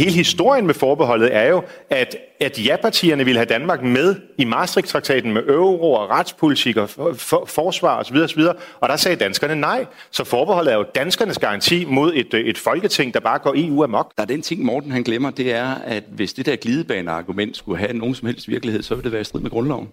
[0.00, 5.32] hele historien med forbeholdet er jo, at, at ja-partierne ville have Danmark med i Maastricht-traktaten
[5.32, 8.16] med euro og retspolitik og for, for, forsvar osv.
[8.16, 8.40] osv.
[8.80, 9.86] Og der sagde danskerne nej.
[10.10, 14.12] Så forbeholdet er jo danskernes garanti mod et, et folketing, der bare går EU amok.
[14.16, 17.78] Der er den ting, Morten han glemmer, det er, at hvis det der glidebaneargument skulle
[17.78, 19.88] have nogen som helst virkelighed, så vil det være i strid med grundloven.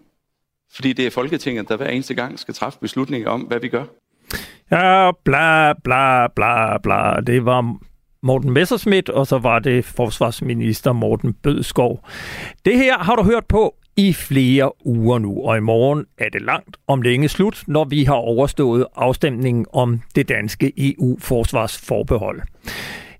[0.75, 3.83] Fordi det er Folketinget, der hver eneste gang skal træffe beslutninger om, hvad vi gør.
[4.71, 7.21] Ja, bla bla bla bla.
[7.27, 7.77] Det var
[8.27, 12.07] Morten Messerschmidt, og så var det forsvarsminister Morten Bødskov.
[12.65, 16.41] Det her har du hørt på i flere uger nu, og i morgen er det
[16.41, 22.41] langt om længe slut, når vi har overstået afstemningen om det danske EU-forsvarsforbehold.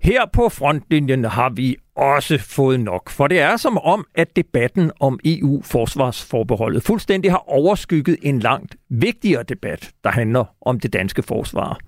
[0.00, 4.90] Her på frontlinjen har vi også fået nok, for det er som om, at debatten
[5.00, 11.78] om EU-forsvarsforbeholdet fuldstændig har overskygget en langt vigtigere debat, der handler om det danske forsvar.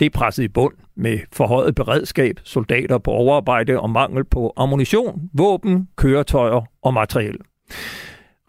[0.00, 5.30] Det er presset i bund med forhøjet beredskab, soldater på overarbejde og mangel på ammunition,
[5.34, 7.36] våben, køretøjer og materiel.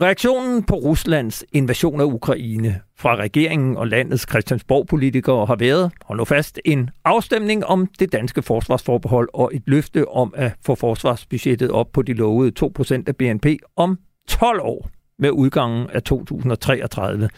[0.03, 6.25] Reaktionen på Ruslands invasion af Ukraine fra regeringen og landets Christiansborg-politikere har været, hold nu
[6.25, 11.91] fast, en afstemning om det danske forsvarsforbehold og et løfte om at få forsvarsbudgettet op
[11.93, 17.29] på de lovede 2% af BNP om 12 år med udgangen af 2033.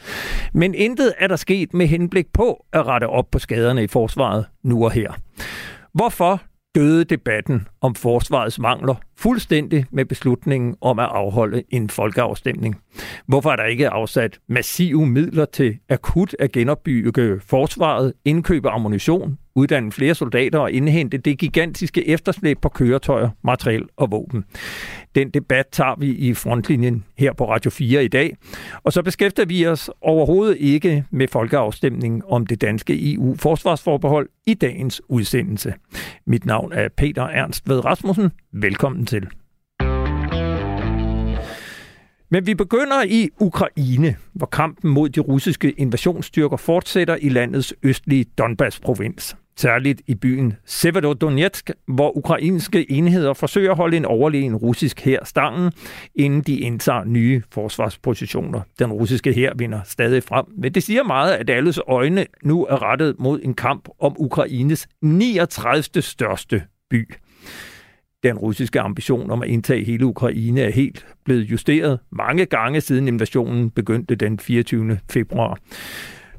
[0.53, 4.45] Men intet er der sket med henblik på at rette op på skaderne i forsvaret
[4.63, 5.11] nu og her.
[5.93, 6.41] Hvorfor
[6.75, 12.75] døde debatten om forsvarets mangler fuldstændig med beslutningen om at afholde en folkeafstemning.
[13.27, 19.91] Hvorfor er der ikke afsat massive midler til akut at genopbygge forsvaret, indkøbe ammunition, uddanne
[19.91, 24.43] flere soldater og indhente det gigantiske efterslæb på køretøjer, materiel og våben.
[25.15, 28.35] Den debat tager vi i frontlinjen her på Radio 4 i dag.
[28.83, 35.01] Og så beskæftiger vi os overhovedet ikke med folkeafstemningen om det danske EU-forsvarsforbehold i dagens
[35.09, 35.73] udsendelse.
[36.27, 38.31] Mit navn er Peter Ernst Ved Rasmussen.
[38.53, 39.27] Velkommen til.
[42.31, 48.25] Men vi begynder i Ukraine, hvor kampen mod de russiske invasionsstyrker fortsætter i landets østlige
[48.37, 55.25] Donbass-provins særligt i byen Severodonetsk, hvor ukrainske enheder forsøger at holde en overlegen russisk her
[55.25, 55.71] stangen,
[56.15, 58.61] inden de indtager nye forsvarspositioner.
[58.79, 62.83] Den russiske her vinder stadig frem, men det siger meget, at alles øjne nu er
[62.83, 66.01] rettet mod en kamp om Ukraines 39.
[66.01, 67.13] største by.
[68.25, 73.07] Den russiske ambition om at indtage hele Ukraine er helt blevet justeret mange gange siden
[73.07, 74.99] invasionen begyndte den 24.
[75.11, 75.57] februar.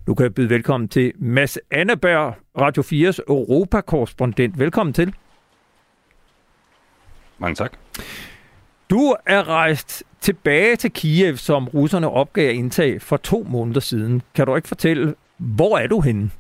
[0.07, 4.59] Nu kan jeg byde velkommen til Mads Anneberg, Radio 4's Europakorrespondent.
[4.59, 5.15] Velkommen til.
[7.39, 7.73] Mange tak.
[8.91, 14.23] Du er rejst tilbage til Kiev, som russerne opgav at indtage for to måneder siden.
[14.35, 16.31] Kan du ikke fortælle, hvor er du henne?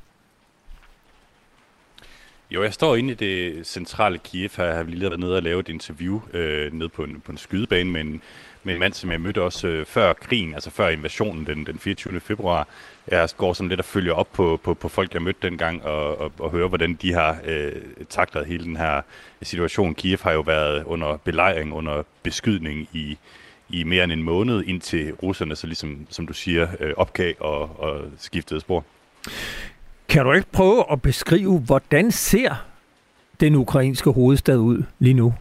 [2.51, 4.51] Jo, jeg står inde i det centrale Kiev.
[4.59, 7.39] Jeg har lige været nede og lavet et interview øh, nede på en, på en
[7.39, 8.23] skydebane med en,
[8.63, 11.79] med en mand, som jeg mødte også øh, før krigen, altså før invasionen den, den
[11.79, 12.21] 24.
[12.21, 12.69] februar.
[13.09, 16.21] Jeg går sådan lidt og følger op på, på, på folk, jeg mødte dengang, og,
[16.21, 17.73] og, og høre, hvordan de har øh,
[18.09, 19.03] taklet hele den her
[19.43, 19.95] situation.
[19.95, 23.19] Kiev har jo været under belejring, under beskydning i,
[23.69, 27.81] i mere end en måned, indtil russerne så ligesom, som du siger, øh, opgav og,
[27.81, 28.85] og skiftede spor.
[30.09, 32.65] Kan du ikke prøve at beskrive, hvordan ser
[33.41, 35.35] den ukrainske hovedstad ud lige nu?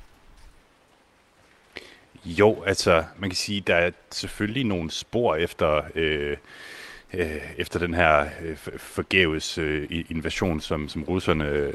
[2.25, 6.37] Jo, altså man kan sige, der er selvfølgelig nogle spor efter, øh,
[7.13, 11.73] øh, efter den her øh, forgæves øh, invasion, som, som russerne øh,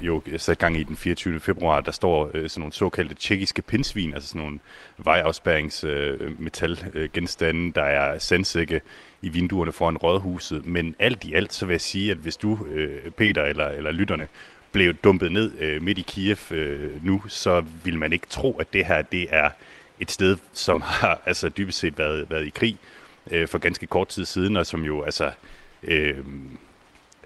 [0.00, 1.40] jo satte gang i den 24.
[1.40, 1.80] februar.
[1.80, 4.58] Der står øh, sådan nogle såkaldte tjekkiske pinsvin, altså sådan nogle
[4.98, 8.80] vejafspæringsmetalgenstande, øh, der er sandsække
[9.22, 10.66] i vinduerne foran rådhuset.
[10.66, 13.90] Men alt i alt, så vil jeg sige, at hvis du, øh, Peter eller, eller
[13.90, 14.28] lytterne,
[14.72, 18.72] blev dumpet ned øh, midt i Kiev øh, nu, så vil man ikke tro, at
[18.72, 19.50] det her det er
[20.00, 22.76] et sted, som har altså dybest set været, været i krig
[23.30, 25.30] øh, for ganske kort tid siden, og som jo altså
[25.82, 26.18] øh,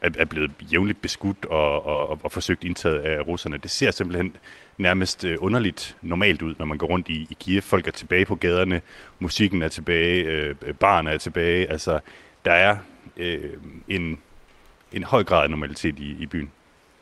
[0.05, 3.59] er, er blevet jævnligt beskudt og, og, og forsøgt indtaget af russerne.
[3.59, 4.37] Det ser simpelthen
[4.79, 7.63] nærmest øh, underligt normalt ud, når man går rundt i, i Kiev.
[7.63, 8.81] Folk er tilbage på gaderne,
[9.19, 11.71] musikken er tilbage, øh, barn er tilbage.
[11.71, 11.99] Altså,
[12.45, 12.77] der er
[13.17, 13.51] øh,
[13.89, 14.19] en,
[14.93, 16.51] en høj grad af normalitet i, i byen.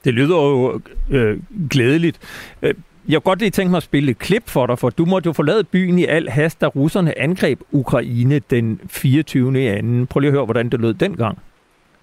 [0.05, 1.41] Det lyder jo øh,
[1.71, 2.21] glædeligt.
[2.63, 2.75] Øh,
[3.09, 5.27] jeg kunne godt lige tænke mig at spille et klip for dig, for du måtte
[5.27, 9.79] jo forlade byen i al hast, da russerne angreb Ukraine den 24.
[9.79, 10.07] i 2.
[10.11, 11.39] Prøv lige at høre, hvordan det lød dengang.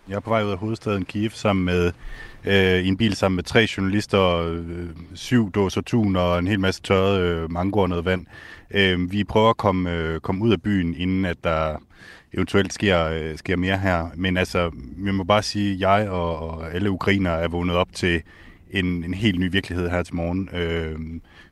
[0.10, 1.92] Jeg er på vej ud af hovedstaden Kiev sammen med
[2.46, 6.60] øh, i en bil sammen med tre journalister, øh, syv dåser tun og en hel
[6.60, 8.26] masse tørret øh, mango og noget vand.
[8.72, 11.78] Øh, vi prøver at komme, øh, komme ud af byen, inden at der
[12.34, 14.08] eventuelt sker, øh, sker mere her.
[14.16, 17.90] Men altså, vi må bare sige, at jeg og, og alle ukrainer er vågnet op
[17.94, 18.22] til
[18.72, 20.50] en, en helt ny virkelighed her til morgen.
[20.54, 21.00] Øh,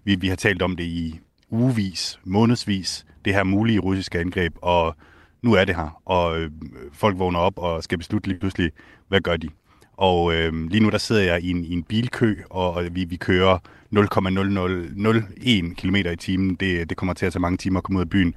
[0.03, 1.19] vi, vi har talt om det i
[1.49, 4.95] ugevis, månedsvis, det her mulige russiske angreb, og
[5.41, 6.51] nu er det her, og øh,
[6.93, 8.71] folk vågner op og skal beslutte lige pludselig,
[9.07, 9.49] hvad gør de?
[9.97, 13.05] Og øh, lige nu der sidder jeg i en, i en bilkø, og, og vi,
[13.05, 13.57] vi kører
[13.95, 16.55] 0,0001 km i timen.
[16.55, 18.35] Det, det kommer til at tage mange timer at komme ud af byen.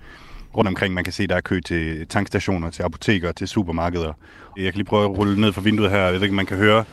[0.56, 4.12] Rundt omkring, man kan se, der er kø til tankstationer, til apoteker, til supermarkeder.
[4.56, 5.98] Jeg kan lige prøve at rulle ned fra vinduet her.
[5.98, 6.84] Jeg ved ikke, man kan høre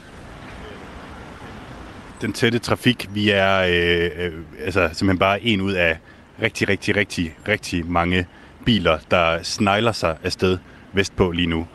[2.22, 3.10] den tætte trafik.
[3.14, 5.98] Vi er øh, øh, altså simpelthen bare en ud af
[6.42, 8.26] rigtig, rigtig, rigtig, rigtig mange
[8.68, 10.58] biler, der snegler sig afsted
[10.94, 11.68] vestpå lige nu.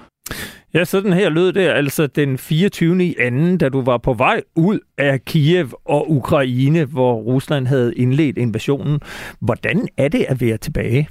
[0.74, 3.04] Ja, sådan her lød det altså den 24.
[3.04, 7.94] i anden, da du var på vej ud af Kiev og Ukraine, hvor Rusland havde
[7.94, 9.00] indledt invasionen.
[9.40, 11.08] Hvordan er det at være tilbage?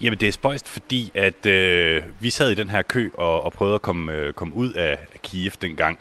[0.00, 3.52] Jamen, det er spøjst, fordi at øh, vi sad i den her kø og, og
[3.52, 5.98] prøvede at komme, øh, komme ud af Kiev dengang.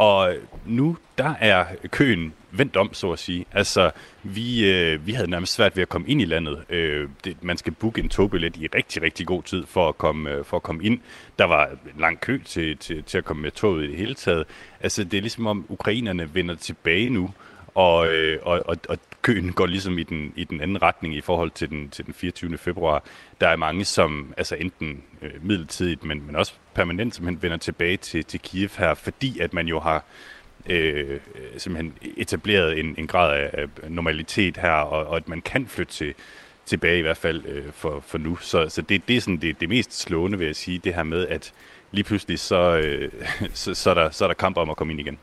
[0.00, 0.34] Og
[0.66, 3.44] nu, der er køen vendt om, så at sige.
[3.52, 3.90] Altså,
[4.22, 6.64] vi, øh, vi havde nærmest svært ved at komme ind i landet.
[6.68, 10.30] Øh, det, man skal booke en togbillet i rigtig, rigtig god tid for at komme,
[10.30, 11.00] øh, for at komme ind.
[11.38, 14.14] Der var en lang kø til, til, til at komme med toget i det hele
[14.14, 14.44] taget.
[14.80, 17.30] Altså, det er ligesom om ukrainerne vender tilbage nu,
[17.74, 21.20] og, øh, og, og, og køen går ligesom i den, i den anden retning i
[21.20, 22.58] forhold til den, til den 24.
[22.58, 23.02] februar.
[23.40, 27.96] Der er mange, som altså enten øh, midlertidigt, men, men også permanent, som vender tilbage
[27.96, 30.04] til, til Kiev her, fordi at man jo har
[30.66, 31.20] øh,
[31.56, 33.50] simpelthen etableret en, en grad af,
[33.82, 36.14] af normalitet her, og, og at man kan flytte til,
[36.66, 38.36] tilbage i hvert fald øh, for, for nu.
[38.36, 41.02] Så, så det, det er sådan det, det mest slående, vil jeg sige, det her
[41.02, 41.52] med, at
[41.92, 43.12] lige pludselig så, øh,
[43.54, 45.18] så, så, er der, så er der kamp om at komme ind igen.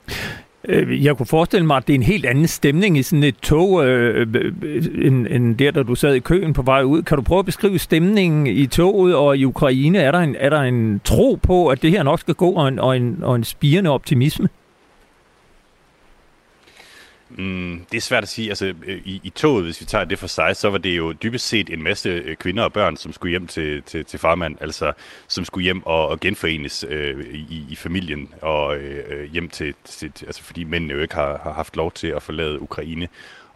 [0.68, 3.36] Øh, jeg kunne forestille mig, at det er en helt anden stemning i sådan et
[3.42, 4.28] tog, øh,
[4.62, 7.02] øh, end, end der, da du sad i køen på vej ud.
[7.02, 10.00] Kan du prøve at beskrive stemningen i toget og i Ukraine?
[10.00, 12.68] Er der en, er der en tro på, at det her nok skal gå, og
[12.68, 14.50] en, og en, og en spirende optimisme?
[17.38, 18.50] Mm, det er svært at sige.
[18.50, 21.12] Altså, øh, i, I toget, hvis vi tager det for sig, så var det jo
[21.12, 24.58] dybest set en masse øh, kvinder og børn, som skulle hjem til, til, til farmand,
[24.62, 24.94] altså
[25.28, 29.74] som skulle hjem og, og genforenes øh, i, i familien, og øh, øh hjem til,
[29.86, 33.08] til, altså fordi mændene jo ikke har, har haft lov til at forlade Ukraine.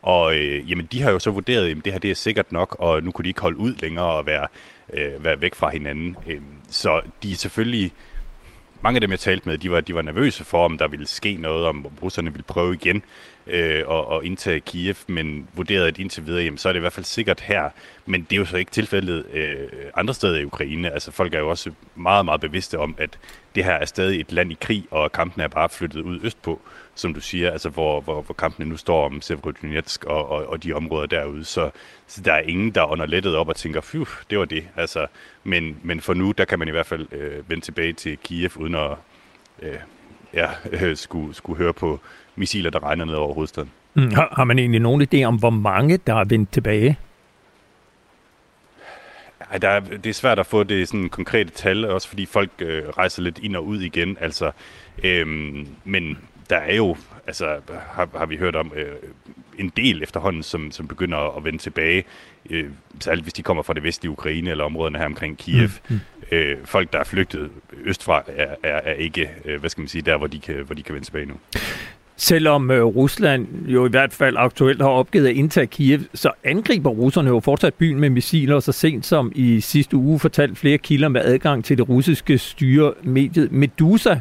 [0.01, 2.75] Og øh, jamen, de har jo så vurderet, at det her det er sikkert nok,
[2.79, 4.47] og nu kunne de ikke holde ud længere og være,
[4.93, 6.15] øh, være væk fra hinanden.
[6.27, 7.93] Øh, så de er selvfølgelig
[8.81, 11.07] mange af dem, jeg talte med, de var, de var nervøse for, om der ville
[11.07, 13.03] ske noget, om russerne ville prøve igen
[13.47, 16.81] øh, og, og indtage Kiev, men vurderede, at indtil videre, jamen, så er det i
[16.81, 17.69] hvert fald sikkert her.
[18.05, 20.91] Men det er jo så ikke tilfældet øh, andre steder i Ukraine.
[20.91, 23.19] Altså folk er jo også meget, meget bevidste om, at
[23.55, 26.61] det her er stadig et land i krig, og kampen er bare flyttet ud østpå,
[26.95, 30.63] som du siger, altså hvor, hvor, hvor kampene nu står om Severodonetsk og, og, og
[30.63, 31.45] de områder derude.
[31.45, 31.69] Så,
[32.07, 34.67] så der er ingen, der under lettet op og tænker, fyh, det var det.
[34.75, 35.07] Altså,
[35.43, 38.51] men, men for nu, der kan man i hvert fald øh, vende tilbage til Kiev,
[38.55, 38.91] uden at
[39.61, 39.77] øh,
[40.33, 41.99] ja, øh, skulle, skulle høre på
[42.41, 43.71] missiler, der regner ned over hovedstaden.
[43.93, 44.13] Mm.
[44.13, 46.97] Har, har man egentlig nogen idé om, hvor mange, der er vendt tilbage?
[49.51, 52.51] Ej, der er, det er svært at få det sådan konkrete tal, også fordi folk
[52.59, 54.17] øh, rejser lidt ind og ud igen.
[54.19, 54.51] Altså,
[55.03, 56.17] øhm, men
[56.49, 56.95] der er jo,
[57.27, 57.59] altså
[57.91, 58.95] har, har vi hørt om, øh,
[59.57, 62.03] en del efterhånden, som, som begynder at vende tilbage,
[62.49, 65.69] øh, særligt hvis de kommer fra det vestlige Ukraine eller områderne her omkring Kiev.
[65.89, 65.95] Mm.
[65.95, 65.99] Mm.
[66.31, 67.49] Øh, folk, der er flygtet
[67.83, 70.75] østfra, er, er, er ikke, øh, hvad skal man sige, der, hvor de kan, hvor
[70.75, 71.33] de kan vende tilbage nu.
[72.21, 76.89] Selvom øh, Rusland jo i hvert fald aktuelt har opgivet at indtage Kiev, så angriber
[76.89, 80.77] russerne jo fortsat byen med missiler, og så sent som i sidste uge fortalt flere
[80.77, 84.15] kilder med adgang til det russiske styremediet Medusa,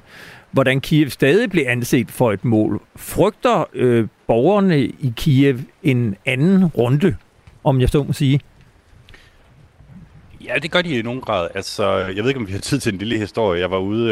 [0.50, 2.80] hvordan Kiev stadig bliver anset for et mål.
[2.97, 7.16] Frygter øh, borgerne i Kiev en anden runde,
[7.64, 8.40] om jeg så må sige?
[10.45, 11.49] Ja, det gør de i nogen grad.
[11.54, 13.61] Altså, jeg ved ikke, om vi har tid til en lille historie.
[13.61, 14.11] Jeg var ude...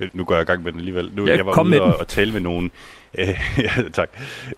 [0.00, 1.10] Øh, nu går jeg i gang med den alligevel.
[1.14, 2.70] Nu, ja, jeg var ude og, og tale med nogen...
[3.18, 4.10] Øh, ja, tak.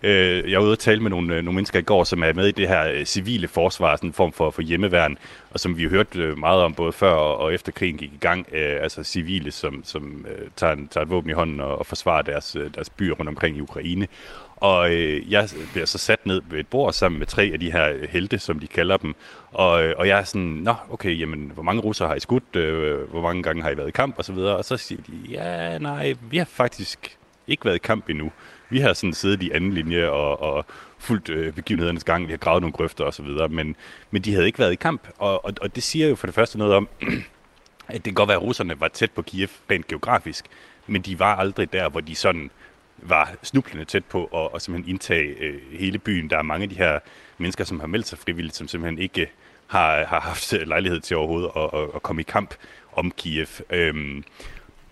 [0.03, 2.33] Øh, jeg var ude og tale med nogle, øh, nogle mennesker i går, som er
[2.33, 5.17] med i det her civile forsvar, sådan en form for, for hjemmeværn,
[5.51, 8.55] og som vi har hørt meget om både før og, efter krigen gik i gang.
[8.55, 12.57] Altså civile, som, som tager, en, tager et våben i hånden og, og forsvarer deres,
[12.75, 14.07] deres byer rundt omkring i Ukraine.
[14.55, 17.71] Og øh, jeg bliver så sat ned ved et bord sammen med tre af de
[17.71, 19.15] her helte, som de kalder dem.
[19.51, 22.55] Og, og jeg er sådan, nå, okay, jamen, hvor mange russere har I skudt?
[22.55, 24.15] Øh, hvor mange gange har I været i kamp?
[24.17, 24.57] Og så videre.
[24.57, 28.31] Og så siger de, ja, nej, vi har faktisk ikke været i kamp endnu.
[28.69, 30.65] Vi har sådan siddet i anden linje og, og
[30.97, 32.27] fuldt øh, begivenhedernes gang.
[32.27, 33.49] Vi har gravet nogle grøfter og så videre.
[33.49, 33.75] Men,
[34.11, 35.07] men de havde ikke været i kamp.
[35.17, 36.87] Og, og, og det siger jo for det første noget om,
[37.87, 40.45] at det kan godt være, at russerne var tæt på Kiev rent geografisk.
[40.87, 42.51] Men de var aldrig der, hvor de sådan
[42.97, 46.29] var snublende tæt på at, at simpelthen indtage øh, hele byen.
[46.29, 46.99] Der er mange af de her
[47.37, 49.31] mennesker, som har meldt sig frivilligt, som simpelthen ikke
[49.67, 52.53] har, har haft øh, lejlighed til overhovedet at, at, at komme i kamp
[52.93, 53.47] om Kiev.
[53.69, 54.23] Øhm,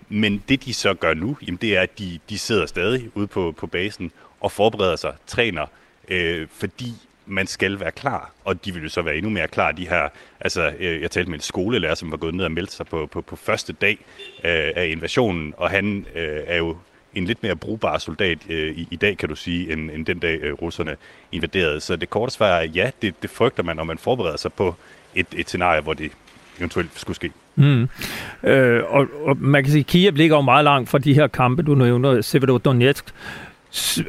[0.10, 3.27] men det de så gør nu, jamen, det er, at de, de sidder stadig ude
[3.27, 5.65] på, på basen og forbereder sig, træner,
[6.07, 6.93] øh, fordi
[7.25, 10.10] man skal være klar, og de vil jo så være endnu mere klar, de her,
[10.39, 13.05] altså øh, jeg talte med en skolelærer, som var gået ned og meldt sig på,
[13.05, 13.98] på, på første dag
[14.43, 16.77] øh, af invasionen, og han øh, er jo
[17.15, 20.19] en lidt mere brugbar soldat øh, i, i dag, kan du sige, end, end den
[20.19, 20.98] dag øh, russerne
[21.31, 21.81] invaderede.
[21.81, 24.75] Så det korte svar er, ja, det, det frygter man, når man forbereder sig på
[25.15, 26.12] et, et scenarie, hvor det
[26.60, 27.31] eventuelt skulle ske.
[27.55, 27.89] Mm.
[28.43, 31.27] Øh, og, og man kan sige, at Kiev ligger jo meget langt fra de her
[31.27, 33.05] kampe, du nævner, Severodonetsk,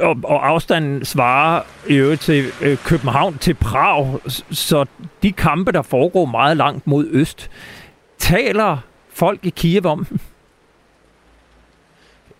[0.00, 4.20] og, og afstanden svarer i øvrigt til øh, København til Prag,
[4.50, 4.84] så
[5.22, 7.50] de kampe, der foregår meget langt mod øst,
[8.18, 8.78] taler
[9.12, 10.06] folk i Kiev om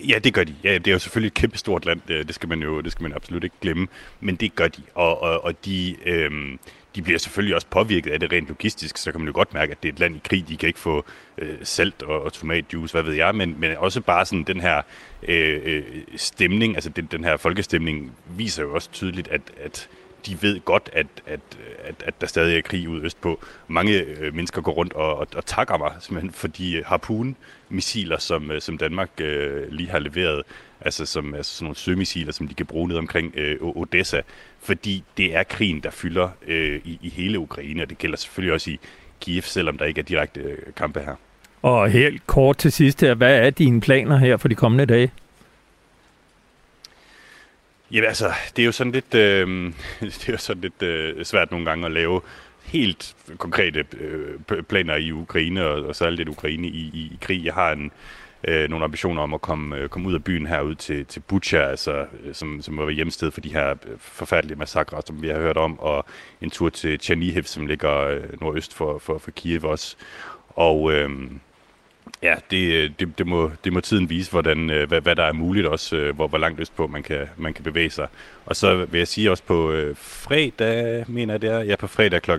[0.00, 0.54] Ja, det gør de.
[0.64, 3.12] Ja, det er jo selvfølgelig et kæmpestort land, det skal man jo det skal man
[3.12, 3.86] absolut ikke glemme,
[4.20, 6.58] men det gør de, og, og, og de, øhm,
[6.94, 9.72] de bliver selvfølgelig også påvirket af det rent logistisk, så kan man jo godt mærke,
[9.72, 11.04] at det er et land i krig, de kan ikke få
[11.38, 14.82] øh, salt og, og tomatjuice, hvad ved jeg, men, men også bare sådan den her
[15.22, 15.82] øh, øh
[16.16, 19.88] stemning, altså den, den her folkestemning, viser jo også tydeligt, at, at
[20.26, 21.40] de ved godt, at, at,
[21.84, 23.44] at, at der stadig er krig ude østpå.
[23.68, 28.50] Mange øh, mennesker går rundt og, og, og takker mig simpelthen for de harpun-missiler, som,
[28.50, 30.42] øh, som Danmark øh, lige har leveret,
[30.84, 34.20] altså som altså sådan nogle sømissiler, som de kan bruge ned omkring øh, Odessa,
[34.60, 38.54] fordi det er krigen, der fylder øh, i, i hele Ukraine, og det gælder selvfølgelig
[38.54, 38.80] også i
[39.20, 41.14] Kiev, selvom der ikke er direkte øh, kampe her.
[41.62, 45.12] Og helt kort til sidst her, hvad er dine planer her for de kommende dage?
[47.90, 51.50] Jamen altså, det er jo sådan lidt, øh, det er jo sådan lidt øh, svært
[51.50, 52.20] nogle gange at lave
[52.64, 57.44] helt konkrete øh, planer i Ukraine, og, og særligt Ukraine i, i, i krig.
[57.44, 57.90] Jeg har en, øh,
[58.48, 61.58] Øh, nogle ambitioner om at komme, øh, komme ud af byen herud til, til Bucha,
[61.58, 65.38] altså, øh, som, som var hjemsted for de her øh, forfærdelige massakre, som vi har
[65.38, 66.04] hørt om, og
[66.40, 69.96] en tur til Chernihiv, som ligger øh, nordøst for, for, for Kiev også.
[70.48, 71.10] Og øh,
[72.22, 75.32] Ja, det, det, det, må, det må tiden vise, hvordan, øh, hvad, hvad der er
[75.32, 78.06] muligt også, øh, hvor, hvor langt østpå man kan, man kan bevæge sig.
[78.46, 81.86] Og så vil jeg sige også på øh, fredag, mener jeg det er, ja på
[81.86, 82.30] fredag kl.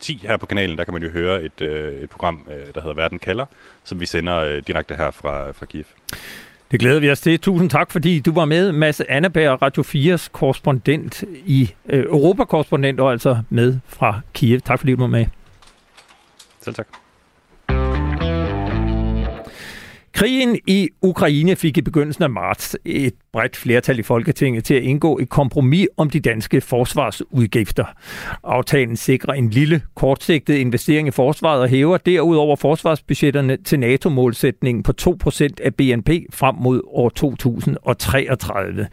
[0.00, 2.80] 10 her på kanalen, der kan man jo høre et, øh, et program, øh, der
[2.80, 3.46] hedder Verden kalder,
[3.84, 5.84] som vi sender øh, direkte her fra, fra Kiev.
[6.70, 7.40] Det glæder vi os til.
[7.40, 8.72] Tusind tak, fordi du var med.
[8.72, 14.60] Mads Anneberg, Radio 4's korrespondent i øh, Europa-korrespondent, og altså med fra Kiev.
[14.60, 15.26] Tak fordi du var med.
[16.60, 17.03] Selv tak.
[20.14, 24.82] Krigen i Ukraine fik i begyndelsen af marts et bredt flertal i Folketinget til at
[24.82, 27.84] indgå et kompromis om de danske forsvarsudgifter.
[28.44, 34.92] Aftalen sikrer en lille kortsigtet investering i forsvaret og hæver derudover forsvarsbudgetterne til NATO-målsætningen på
[35.00, 38.86] 2% af BNP frem mod år 2033.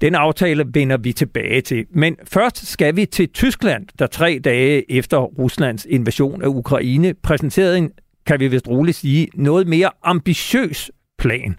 [0.00, 1.86] Den aftale vender vi tilbage til.
[1.90, 7.78] Men først skal vi til Tyskland, der tre dage efter Ruslands invasion af Ukraine præsenterede
[7.78, 7.90] en
[8.28, 11.58] kan vi vist roligt sige, noget mere ambitiøs plan.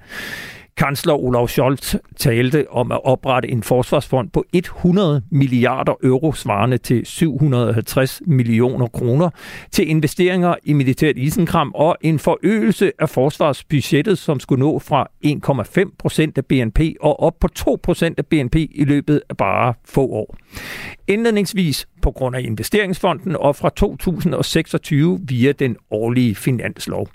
[0.78, 7.06] Kansler Olaf Scholz talte om at oprette en forsvarsfond på 100 milliarder euro, svarende til
[7.06, 9.30] 750 millioner kroner,
[9.72, 15.96] til investeringer i militært isenkram og en forøgelse af forsvarsbudgettet, som skulle nå fra 1,5
[16.00, 20.02] procent af BNP og op på 2 procent af BNP i løbet af bare få
[20.02, 20.38] år.
[21.08, 27.10] Indledningsvis på grund af investeringsfonden og fra 2026 via den årlige finanslov.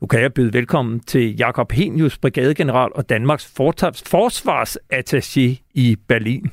[0.00, 3.52] Nu kan jeg byde velkommen til Jakob Henius, brigadegeneral og Danmarks
[4.12, 6.46] forsvarsattaché i Berlin.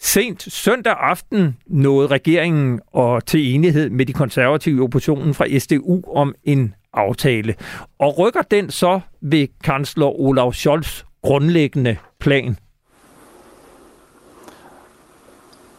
[0.00, 6.02] Sent søndag aften nåede regeringen og til enighed med de konservative i oppositionen fra SDU
[6.16, 7.54] om en aftale.
[7.98, 12.56] Og rykker den så ved kansler Olaf Scholz grundlæggende plan?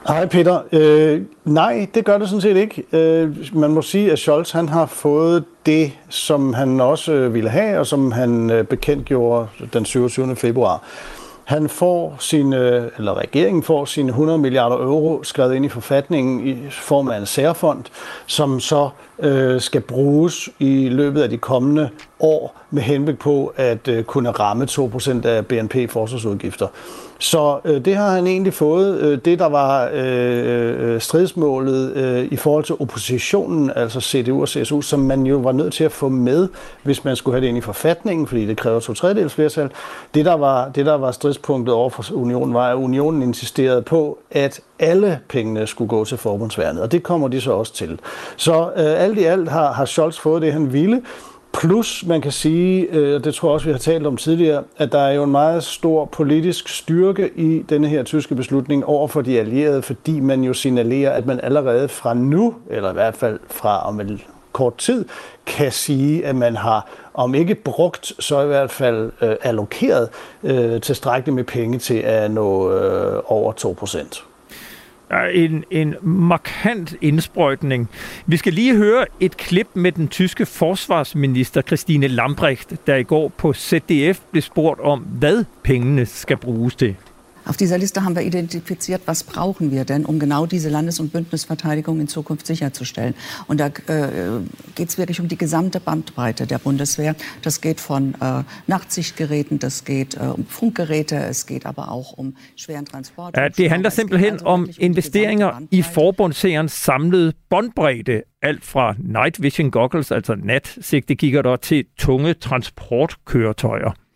[0.07, 0.61] Hej Peter.
[0.71, 2.83] Øh, nej, det gør det sådan set ikke.
[2.91, 7.49] Øh, man må sige, at Scholz han har fået det, som han også øh, ville
[7.49, 10.35] have, og som han øh, bekendtgjorde den 27.
[10.35, 10.83] februar.
[11.43, 16.47] Han får sine, øh, eller regeringen får sine 100 milliarder euro skrevet ind i forfatningen
[16.47, 17.83] i form af en særfond,
[18.25, 23.87] som så øh, skal bruges i løbet af de kommende år med henblik på at
[23.87, 26.67] øh, kunne ramme 2% af BNP forsvarsudgifter.
[27.19, 28.99] Så øh, det har han egentlig fået.
[28.99, 34.47] Øh, det, der var øh, øh, stridsmålet øh, i forhold til oppositionen, altså CDU og
[34.47, 36.47] CSU, som man jo var nødt til at få med,
[36.83, 39.69] hvis man skulle have det ind i forfatningen, fordi det kræver to tredjedels flertal.
[40.13, 44.17] Det, der var, det, der var stridspunktet over for unionen, var, at unionen insisterede på,
[44.31, 47.99] at alle pengene skulle gå til forbundsværnet, og det kommer de så også til.
[48.35, 51.01] Så øh, alt i alt har, har Scholz fået det, han ville.
[51.53, 54.91] Plus, man kan sige, og det tror jeg også, vi har talt om tidligere, at
[54.91, 59.21] der er jo en meget stor politisk styrke i denne her tyske beslutning over for
[59.21, 63.39] de allierede, fordi man jo signalerer, at man allerede fra nu, eller i hvert fald
[63.47, 65.05] fra om en kort tid
[65.45, 70.09] kan sige, at man har om ikke brugt, så i hvert fald øh, allokeret
[70.43, 74.26] øh, tilstrækkeligt med penge til at nå øh, over 2 procent
[75.33, 77.89] en, en markant indsprøjtning.
[78.25, 83.27] Vi skal lige høre et klip med den tyske forsvarsminister Christine Lambrecht, der i går
[83.37, 86.95] på ZDF blev spurgt om, hvad pengene skal bruges til.
[87.47, 91.13] Auf dieser Liste haben wir identifiziert, was brauchen wir denn, um genau diese Landes- und
[91.13, 93.15] Bündnisverteidigung in Zukunft sicherzustellen.
[93.47, 93.71] Und da äh,
[94.75, 97.15] geht es wirklich um die gesamte Bandbreite der Bundeswehr.
[97.41, 102.35] Das geht von äh, Nachtsichtgeräten, das geht äh, um Funkgeräte, es geht aber auch um
[102.57, 103.37] schweren Transport.
[103.37, 108.23] Ja, det handler simpelthen altså om investeringer i forbundshærens samlede båndbredde.
[108.41, 114.06] Alt fra night vision goggles, altså natsigtekikkerter, til tunge transportkøretøjer.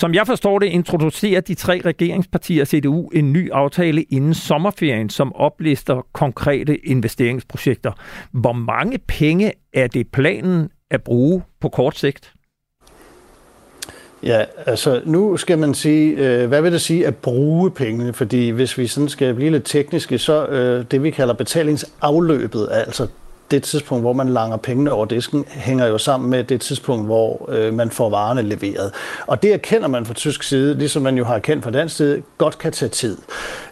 [0.00, 5.36] Som jeg forstår det, introducerer de tre regeringspartier CDU en ny aftale inden sommerferien, som
[5.36, 7.92] oplister konkrete investeringsprojekter.
[8.32, 12.32] Hvor mange penge er det planen at bruge på kort sigt?
[14.22, 18.12] Ja, altså nu skal man sige, øh, hvad vil det sige at bruge pengene?
[18.12, 23.06] Fordi hvis vi sådan skal blive lidt tekniske, så øh, det vi kalder betalingsafløbet, altså
[23.50, 27.50] det tidspunkt, hvor man langer pengene over disken, hænger jo sammen med det tidspunkt, hvor
[27.52, 28.92] øh, man får varerne leveret.
[29.26, 32.22] Og det erkender man fra tysk side, ligesom man jo har erkendt fra dansk side,
[32.38, 33.18] godt kan tage tid.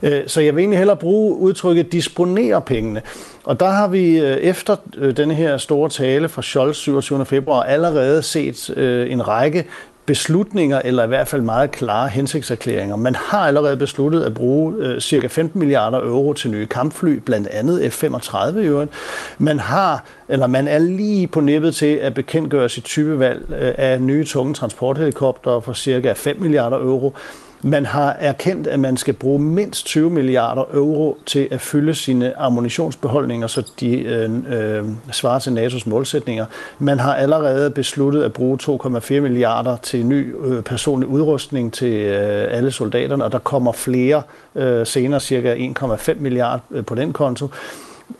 [0.02, 3.02] Øh, så jeg vil egentlig hellere bruge udtrykket disponere pengene.
[3.44, 7.24] Og der har vi øh, efter øh, denne her store tale fra Scholz 27.
[7.24, 9.64] februar allerede set øh, en række
[10.08, 12.96] beslutninger, eller i hvert fald meget klare hensigtserklæringer.
[12.96, 17.48] Man har allerede besluttet at bruge øh, cirka 15 milliarder euro til nye kampfly, blandt
[17.48, 18.90] andet F-35 i øvrigt.
[19.38, 24.02] Man har, eller man er lige på nippet til at bekendtgøre sit typevalg øh, af
[24.02, 27.14] nye tunge transporthelikopter for cirka 5 milliarder euro.
[27.62, 32.38] Man har erkendt, at man skal bruge mindst 20 milliarder euro til at fylde sine
[32.38, 36.46] ammunitionsbeholdninger, så de øh, øh, svarer til NATO's målsætninger.
[36.78, 42.46] Man har allerede besluttet at bruge 2,4 milliarder til ny øh, personlig udrustning til øh,
[42.50, 44.22] alle soldaterne, og der kommer flere
[44.54, 47.48] øh, senere, cirka 1,5 milliarder øh, på den konto.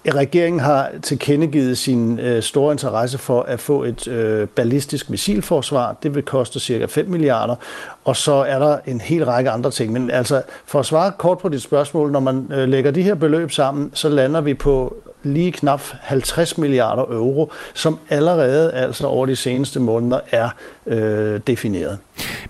[0.06, 5.96] Regeringen har tilkendegivet sin øh, store interesse for at få et øh, ballistisk missilforsvar.
[6.02, 7.56] Det vil koste cirka 5 milliarder.
[8.04, 9.92] Og så er der en hel række andre ting.
[9.92, 13.14] Men altså, for at svare kort på dit spørgsmål, når man øh, lægger de her
[13.14, 14.96] beløb sammen, så lander vi på
[15.28, 20.48] lige knap 50 milliarder euro, som allerede altså over de seneste måneder er
[20.86, 21.98] øh, defineret.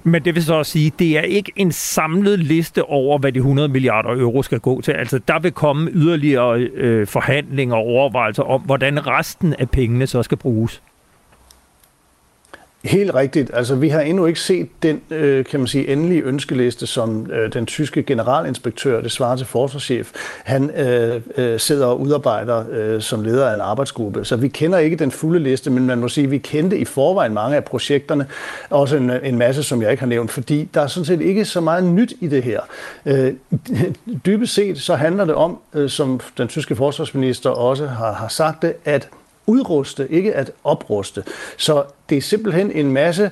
[0.05, 3.39] Men det vil så også sige, det er ikke en samlet liste over, hvad de
[3.39, 4.93] 100 milliarder euro skal gå til.
[4.93, 10.23] Altså, der vil komme yderligere øh, forhandlinger og overvejelser om, hvordan resten af pengene så
[10.23, 10.83] skal bruges.
[12.85, 13.51] Helt rigtigt.
[13.55, 17.53] Altså, vi har endnu ikke set den, øh, kan man sige, endelige ønskeliste, som øh,
[17.53, 20.13] den tyske generalinspektør, det svarer til forsvarschef,
[20.45, 24.25] han øh, øh, sidder og udarbejder øh, som leder af en arbejdsgruppe.
[24.25, 26.85] Så vi kender ikke den fulde liste, men man må sige, at vi kendte i
[26.85, 28.27] forvejen mange af projekterne.
[28.71, 31.45] Også en, en masse, som jeg ikke har nævnt, fordi der er sådan set ikke
[31.45, 32.61] så meget nyt i det her.
[33.07, 33.33] Øh,
[34.27, 38.63] dybest set så handler det om, øh, som den tyske forsvarsminister også har, har sagt
[38.63, 39.09] det, at
[39.49, 41.23] udruste, ikke at opruste.
[41.57, 43.31] Så det er simpelthen en masse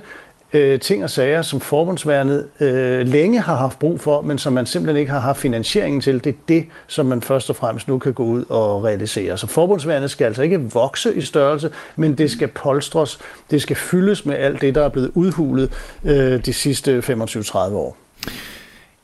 [0.53, 4.67] øh, ting og sager, som forbundsværnet øh, længe har haft brug for, men som man
[4.67, 6.25] simpelthen ikke har haft finansieringen til.
[6.25, 9.39] Det er det, som man først og fremmest nu kan gå ud og realisere.
[9.39, 13.19] Så forbundsværnet skal altså ikke vokse i størrelse, men det skal polstres.
[13.51, 15.73] Det skal fyldes med alt det, der er blevet udhulet
[16.05, 17.97] øh, de sidste 25-30 år.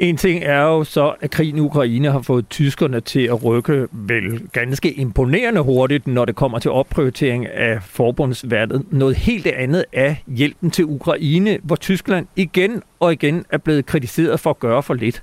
[0.03, 3.87] En ting er jo så, at krigen i Ukraine har fået tyskerne til at rykke
[3.93, 8.83] vel ganske imponerende hurtigt, når det kommer til opprioritering af forbundsværdet.
[8.91, 14.41] Noget helt andet er hjælpen til Ukraine, hvor Tyskland igen og igen er blevet kritiseret
[14.41, 15.23] for at gøre for lidt.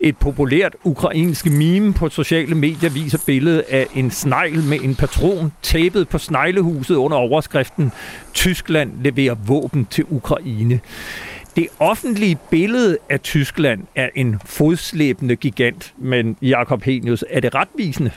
[0.00, 5.52] Et populært ukrainsk meme på sociale medier viser billedet af en snegl med en patron
[5.62, 7.92] tæppet på sneglehuset under overskriften
[8.34, 10.80] Tyskland leverer våben til Ukraine.
[11.56, 18.10] Det offentlige billede af Tyskland er en fodslæbende gigant, men Jakob Henius, er det retvisende?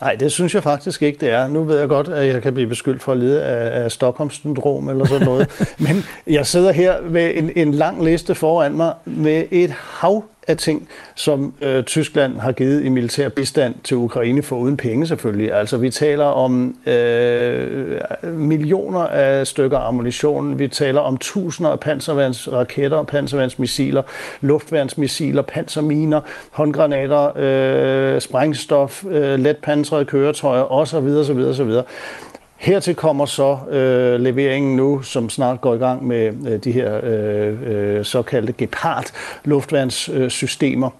[0.00, 1.48] Nej, det synes jeg faktisk ikke, det er.
[1.48, 4.88] Nu ved jeg godt, at jeg kan blive beskyldt for at lide af, af Stockholm-syndrom
[4.88, 5.48] eller sådan noget.
[5.88, 10.56] Men jeg sidder her med en, en lang liste foran mig med et hav af
[10.56, 15.52] ting, som øh, Tyskland har givet i militær bistand til Ukraine for uden penge selvfølgelig.
[15.52, 23.02] Altså vi taler om øh, millioner af stykker ammunition, vi taler om tusinder af panservandsraketter,
[23.02, 24.02] panservandsmissiler,
[24.40, 30.96] luftværnsmissiler, panserminer, håndgranater, øh, sprængstof, øh, letpansrede køretøjer osv.
[30.96, 31.38] osv.
[31.38, 31.72] osv.
[32.58, 37.00] Hertil kommer så øh, leveringen nu, som snart går i gang med øh, de her
[37.02, 39.04] øh, øh, såkaldte Gepard
[39.44, 40.90] luftværnssystemer.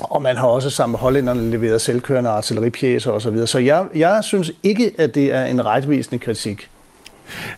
[0.00, 3.46] Og man har også sammen med hollænderne leveret selvkørende artilleripjæser osv.
[3.46, 6.68] Så jeg, jeg synes ikke, at det er en retvisende kritik.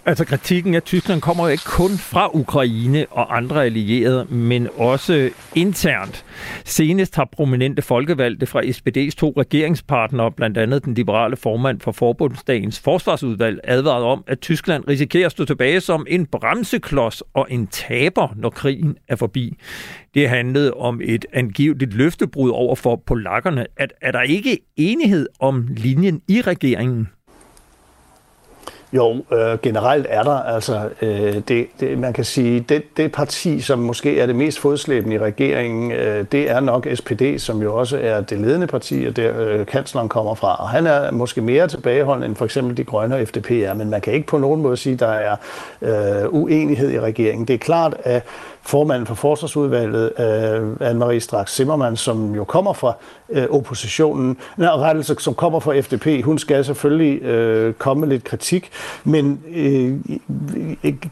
[0.06, 5.30] Altså kritikken af Tyskland kommer jo ikke kun fra Ukraine og andre allierede, men også
[5.54, 6.24] internt.
[6.64, 12.80] Senest har prominente folkevalgte fra SPD's to regeringspartnere, blandt andet den liberale formand for Forbundsdagens
[12.80, 18.28] forsvarsudvalg, advaret om, at Tyskland risikerer at stå tilbage som en bremseklods og en taber,
[18.37, 19.56] når krigen er forbi.
[20.14, 23.66] Det handlede om et angiveligt løftebrud over for polakkerne.
[23.76, 27.09] At, er der ikke enighed om linjen i regeringen?
[28.92, 30.37] Jo, øh, generelt er der.
[30.37, 34.59] Altså, øh, det, det, man kan sige, det, det parti, som måske er det mest
[34.59, 39.05] fodslæbende i regeringen, øh, det er nok SPD, som jo også er det ledende parti,
[39.09, 40.57] og der øh, kansleren kommer fra.
[40.62, 43.90] Og han er måske mere tilbageholdende end for eksempel de grønne og FDP er, men
[43.90, 45.37] man kan ikke på nogen måde sige, at der er
[45.83, 47.48] øh, uenighed i regeringen.
[47.48, 48.24] Det er klart, at
[48.62, 52.94] formanden for forsvarsudvalget, øh, Anne-Marie Strax Zimmermann, som jo kommer fra
[53.31, 58.25] øh, oppositionen, nej, rettelse, som kommer fra FDP, hun skal selvfølgelig øh, komme med lidt
[58.25, 58.70] kritik,
[59.05, 59.99] men øh,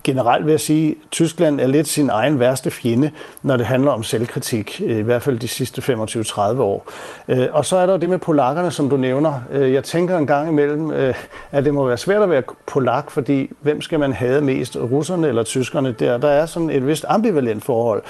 [0.05, 3.11] generelt vil jeg sige, at Tyskland er lidt sin egen værste fjende,
[3.43, 6.87] når det handler om selvkritik, øh, i hvert fald de sidste 25-30 år.
[7.29, 9.41] Øh, og så er der det med polakkerne, som du nævner.
[9.53, 11.15] Øh, jeg tænker en gang imellem, øh,
[11.53, 15.29] at det må være svært at være polak, fordi hvem skal man have mest, russerne
[15.29, 15.93] eller tyskerne?
[15.93, 17.05] Der, der er sådan et vist
[17.39, 18.03] ambivalent forhold.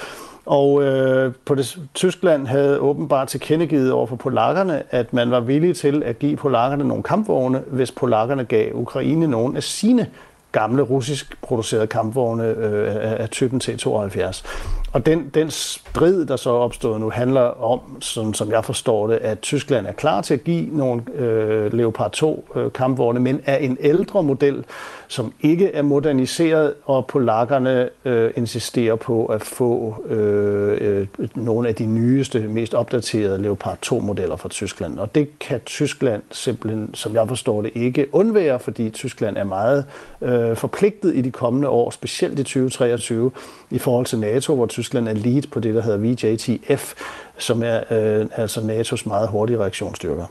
[0.45, 5.75] Og øh, på det, Tyskland havde åbenbart tilkendegivet over for polakkerne, at man var villig
[5.75, 10.07] til at give polakkerne nogle kampvogne, hvis polakkerne gav Ukraine nogle af sine
[10.51, 14.43] gamle russisk producerede kampvogne øh, af typen T-72.
[14.93, 19.07] Og den, den strid, der så er opstået nu, handler om, sådan, som jeg forstår
[19.07, 23.41] det, at Tyskland er klar til at give nogle øh, Leopard 2 øh, kampvogne, men
[23.45, 24.65] er en ældre model,
[25.07, 31.75] som ikke er moderniseret, og polakkerne øh, insisterer på at få øh, øh, nogle af
[31.75, 34.99] de nyeste, mest opdaterede Leopard 2-modeller fra Tyskland.
[34.99, 39.85] Og det kan Tyskland simpelthen, som jeg forstår det, ikke undvære, fordi Tyskland er meget
[40.21, 43.31] øh, forpligtet i de kommende år, specielt i 2023,
[43.71, 46.93] i forhold til NATO, hvor Tyskland er lead på det, der hedder VJTF,
[47.37, 50.25] som er øh, altså NATO's meget hurtige reaktionsstyrker.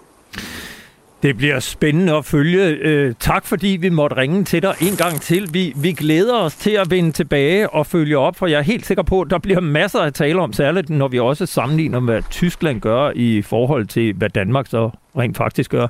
[1.23, 2.67] Det bliver spændende at følge.
[2.67, 5.55] Øh, tak fordi vi måtte ringe til dig en gang til.
[5.55, 8.87] Vi, vi glæder os til at vende tilbage og følge op, for jeg er helt
[8.87, 12.23] sikker på, at der bliver masser at tale om, særligt når vi også sammenligner, hvad
[12.31, 15.87] Tyskland gør i forhold til, hvad Danmark så rent faktisk gør.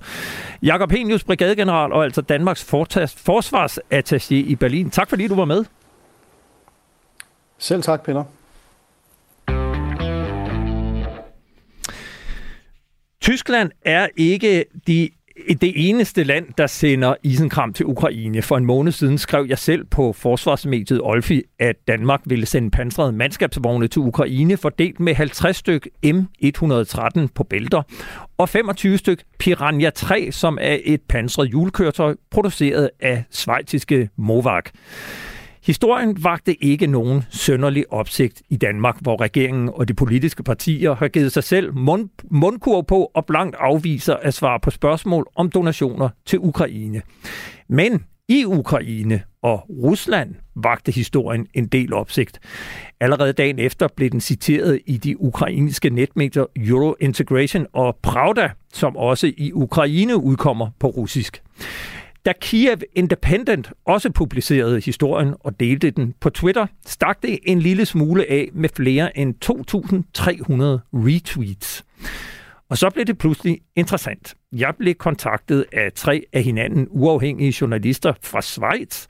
[0.62, 2.72] Jakob Henius, brigadegeneral og altså Danmarks
[3.28, 4.90] forsvarsattaché i Berlin.
[4.90, 5.64] Tak fordi du var med.
[7.58, 8.24] Selv tak, Peter.
[13.28, 15.08] Tyskland er ikke de
[15.60, 18.42] det eneste land, der sender isenkram til Ukraine.
[18.42, 23.12] For en måned siden skrev jeg selv på forsvarsmediet Olfi, at Danmark ville sende pansrede
[23.12, 27.82] mandskabsvogne til Ukraine, fordelt med 50 styk M113 på bælter,
[28.38, 34.70] og 25 styk Piranha 3, som er et pansret julekøretøj produceret af svejtiske Movak.
[35.68, 41.08] Historien vagte ikke nogen sønderlig opsigt i Danmark, hvor regeringen og de politiske partier har
[41.08, 46.08] givet sig selv mund, mundkur på og blankt afviser at svare på spørgsmål om donationer
[46.26, 47.02] til Ukraine.
[47.68, 52.40] Men i Ukraine og Rusland vagte historien en del opsigt.
[53.00, 58.96] Allerede dagen efter blev den citeret i de ukrainske netmedier Euro Integration og Pravda, som
[58.96, 61.42] også i Ukraine udkommer på russisk.
[62.28, 67.86] Da Kiev Independent også publicerede historien og delte den på Twitter, stak det en lille
[67.86, 69.52] smule af med flere end 2.300
[70.92, 71.84] retweets.
[72.68, 74.34] Og så blev det pludselig interessant.
[74.52, 79.06] Jeg blev kontaktet af tre af hinanden uafhængige journalister fra Schweiz,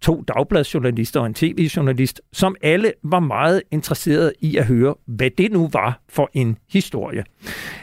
[0.00, 5.52] to dagbladsjournalister og en tv-journalist, som alle var meget interesserede i at høre, hvad det
[5.52, 7.24] nu var for en historie.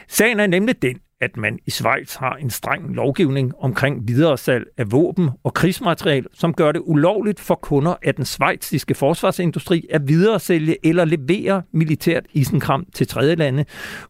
[0.08, 4.92] Sagen er nemlig den, at man i Schweiz har en streng lovgivning omkring videresalg af
[4.92, 10.76] våben og krigsmateriel, som gør det ulovligt for kunder af den svejtiske forsvarsindustri at videresælge
[10.86, 13.64] eller levere militært isenkram til tredjelande,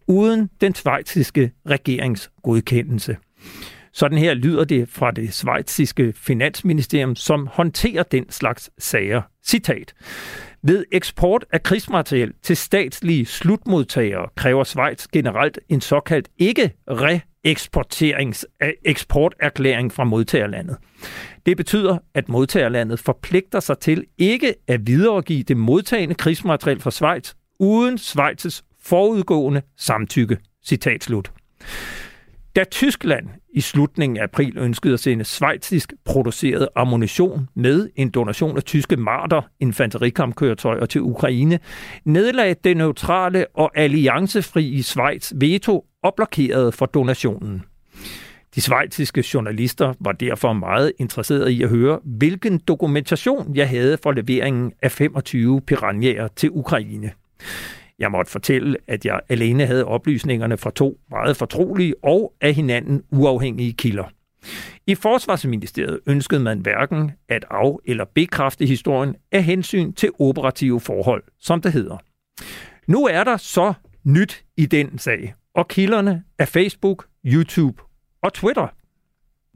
[0.07, 3.17] uden den svejtiske regerings godkendelse.
[3.93, 9.23] Sådan her lyder det fra det svejtiske finansministerium, som håndterer den slags sager.
[9.47, 9.95] Citat.
[10.63, 17.21] Ved eksport af krigsmateriel til statslige slutmodtagere kræver Schweiz generelt en såkaldt ikke re
[18.85, 20.77] eksporterklæring fra modtagerlandet.
[21.47, 27.33] Det betyder, at modtagerlandet forpligter sig til ikke at videregive det modtagende krigsmateriel fra Schweiz
[27.59, 30.39] uden Schweizes forudgående samtykke.
[30.67, 31.33] Citat slut.
[32.57, 38.57] Da Tyskland i slutningen af april ønskede at sende svejtisk produceret ammunition med en donation
[38.57, 41.59] af tyske marter infanterikampkøretøjer til Ukraine,
[42.05, 47.63] nedlagde det neutrale og alliancefri i Schweiz veto og blokerede for donationen.
[48.55, 54.13] De svejtiske journalister var derfor meget interesserede i at høre, hvilken dokumentation jeg havde for
[54.13, 57.13] leveringen af 25 piranjer til Ukraine.
[58.00, 63.04] Jeg måtte fortælle, at jeg alene havde oplysningerne fra to meget fortrolige og af hinanden
[63.12, 64.04] uafhængige kilder.
[64.88, 71.24] I Forsvarsministeriet ønskede man hverken at af- eller bekræfte historien af hensyn til operative forhold,
[71.40, 71.98] som det hedder.
[72.88, 77.82] Nu er der så nyt i den sag, og kilderne er Facebook, YouTube
[78.22, 78.68] og Twitter.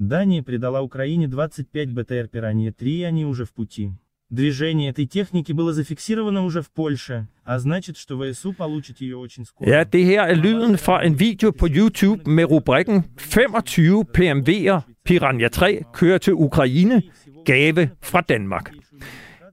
[0.10, 3.92] Дания придала Украине 25 БТР «Пиранья-3», и они уже в пути.
[4.34, 9.44] Движение этой техники было зафиксировано уже в Польше, а значит, что ВСУ получит ее очень
[9.44, 9.68] скоро.
[9.68, 15.48] Ja, det her er lyden fra en video på YouTube med rubrikken 25 PMV'er Piranha
[15.48, 17.02] 3 kører til Ukraine,
[17.46, 18.72] gave fra Danmark.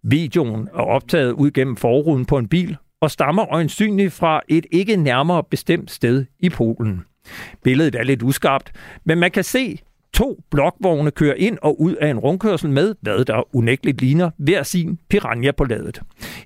[0.02, 4.96] Videoen er optaget ud gennem forruden på en bil og stammer øjensynligt fra et ikke
[4.96, 7.04] nærmere bestemt sted i Polen.
[7.64, 8.72] Billedet er lidt uskarpt,
[9.04, 9.78] men man kan se
[10.13, 14.63] to blokvogne kører ind og ud af en rundkørsel med, hvad der unægteligt ligner, hver
[14.63, 16.01] sin piranha på ladet.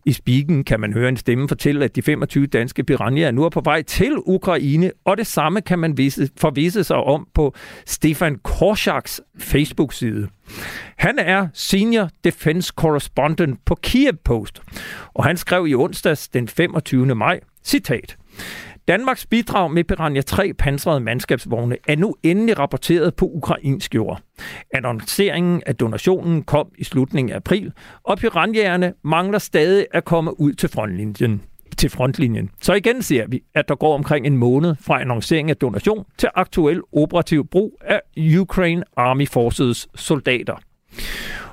[0.06, 3.50] I spiken kan man høre en stemme fortælle, at de 25 danske piranhaer nu er
[3.50, 7.54] på vej til Ukraine, og det samme kan man vise, forvise sig om på
[7.86, 10.28] Stefan Korshaks Facebook-side.
[10.98, 14.62] Han er Senior Defense Correspondent på Kiev Post,
[15.14, 17.16] og han skrev i onsdags den 25.
[17.16, 18.18] maj, citat,
[18.88, 24.22] Danmarks bidrag med Piranha 3 pansrede mandskabsvogne er nu endelig rapporteret på ukrainsk jord.
[24.74, 27.72] Annonceringen af donationen kom i slutningen af april,
[28.04, 31.42] og piranjerne mangler stadig at komme ud til frontlinjen.
[31.78, 32.50] Til frontlinjen.
[32.62, 36.30] Så igen ser vi, at der går omkring en måned fra annoncering af donation til
[36.36, 38.02] aktuel operativ brug af
[38.40, 40.56] Ukraine Army Forces soldater.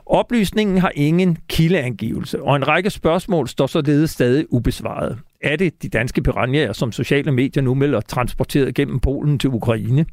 [0.06, 5.18] Oplysningen har ingen kildeangivelse, og en række spørgsmål står således stadig ubesvaret.
[5.42, 10.06] Er det de danske piranjer, som sociale medier nu melder transporteret gennem Polen til Ukraine?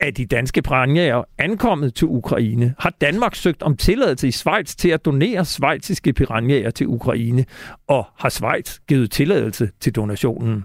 [0.00, 2.74] Er de danske piranjer ankommet til Ukraine?
[2.78, 7.44] Har Danmark søgt om tilladelse i Schweiz til at donere svejtiske piranjer til Ukraine?
[7.88, 10.64] Og har Schweiz givet tilladelse til donationen?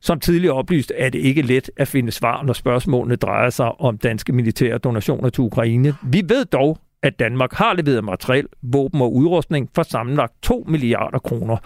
[0.00, 3.98] Som tidligere oplyst er det ikke let at finde svar, når spørgsmålene drejer sig om
[3.98, 5.94] danske militære donationer til Ukraine.
[6.02, 11.18] Vi ved dog, at Danmark har leveret materiel, våben og udrustning for sammenlagt 2 milliarder
[11.18, 11.56] kroner.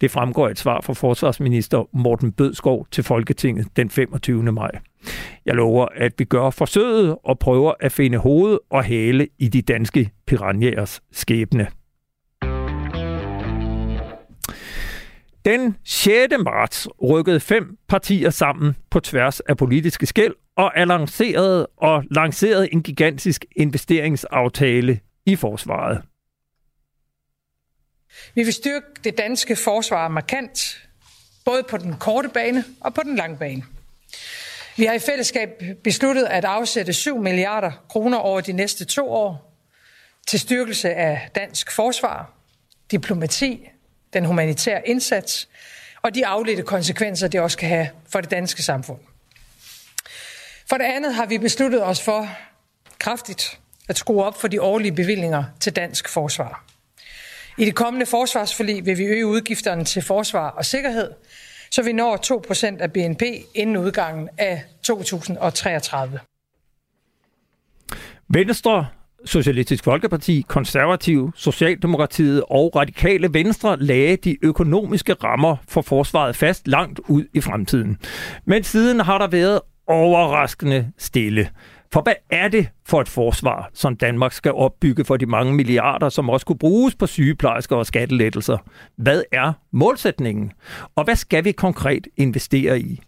[0.00, 4.52] Det fremgår et svar fra forsvarsminister Morten Bødskov til Folketinget den 25.
[4.52, 4.70] maj.
[5.46, 9.62] Jeg lover, at vi gør forsøget og prøver at finde hoved og hale i de
[9.62, 11.66] danske piranjers skæbne.
[15.44, 16.34] Den 6.
[16.44, 22.82] marts rykkede fem partier sammen på tværs af politiske skæld og annoncerede og lancerede en
[22.82, 26.02] gigantisk investeringsaftale i forsvaret.
[28.34, 30.82] Vi vil styrke det danske forsvar markant,
[31.44, 33.62] både på den korte bane og på den lange bane.
[34.76, 39.58] Vi har i fællesskab besluttet at afsætte 7 milliarder kroner over de næste to år
[40.26, 42.32] til styrkelse af dansk forsvar,
[42.90, 43.68] diplomati,
[44.12, 45.48] den humanitære indsats
[46.02, 48.98] og de afledte konsekvenser, det også kan have for det danske samfund.
[50.68, 52.28] For det andet har vi besluttet os for
[52.98, 56.64] kraftigt at skrue op for de årlige bevillinger til dansk forsvar.
[57.58, 61.10] I det kommende forsvarsforlig vil vi øge udgifterne til forsvar og sikkerhed,
[61.70, 62.16] så vi når
[62.76, 63.22] 2% af BNP
[63.54, 66.20] inden udgangen af 2033.
[68.28, 68.88] Venstre,
[69.24, 77.00] Socialistisk Folkeparti, Konservativ, Socialdemokratiet og Radikale Venstre lagde de økonomiske rammer for forsvaret fast langt
[77.08, 77.98] ud i fremtiden.
[78.44, 81.48] Men siden har der været overraskende stille.
[81.92, 86.08] For hvad er det for et forsvar, som Danmark skal opbygge for de mange milliarder,
[86.08, 88.58] som også kunne bruges på sygeplejersker og skattelettelser?
[88.96, 90.52] Hvad er målsætningen?
[90.96, 93.00] Og hvad skal vi konkret investere i?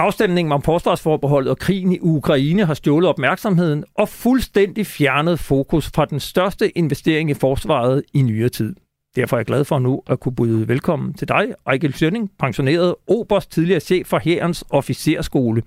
[0.00, 6.04] Afstemningen om forsvarsforbeholdet og krigen i Ukraine har stjålet opmærksomheden og fuldstændig fjernet fokus fra
[6.04, 8.76] den største investering i forsvaret i nyere tid.
[9.16, 12.94] Derfor er jeg glad for nu at kunne byde velkommen til dig, Ejgil Sønning, pensioneret
[13.06, 15.62] oberst, tidligere chef for Hærens officerskole.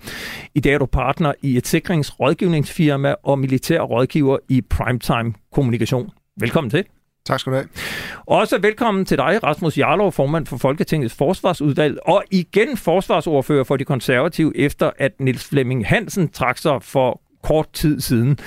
[0.55, 6.09] I dag er du partner i et sikringsrådgivningsfirma og militær rådgiver i Primetime Kommunikation.
[6.39, 6.85] Velkommen til.
[7.25, 7.69] Tak skal du have.
[8.25, 13.85] Også velkommen til dig, Rasmus Jarlov, formand for Folketingets forsvarsudvalg, og igen forsvarsordfører for de
[13.85, 18.37] konservative, efter at Niels Flemming Hansen trak sig for kort tid siden.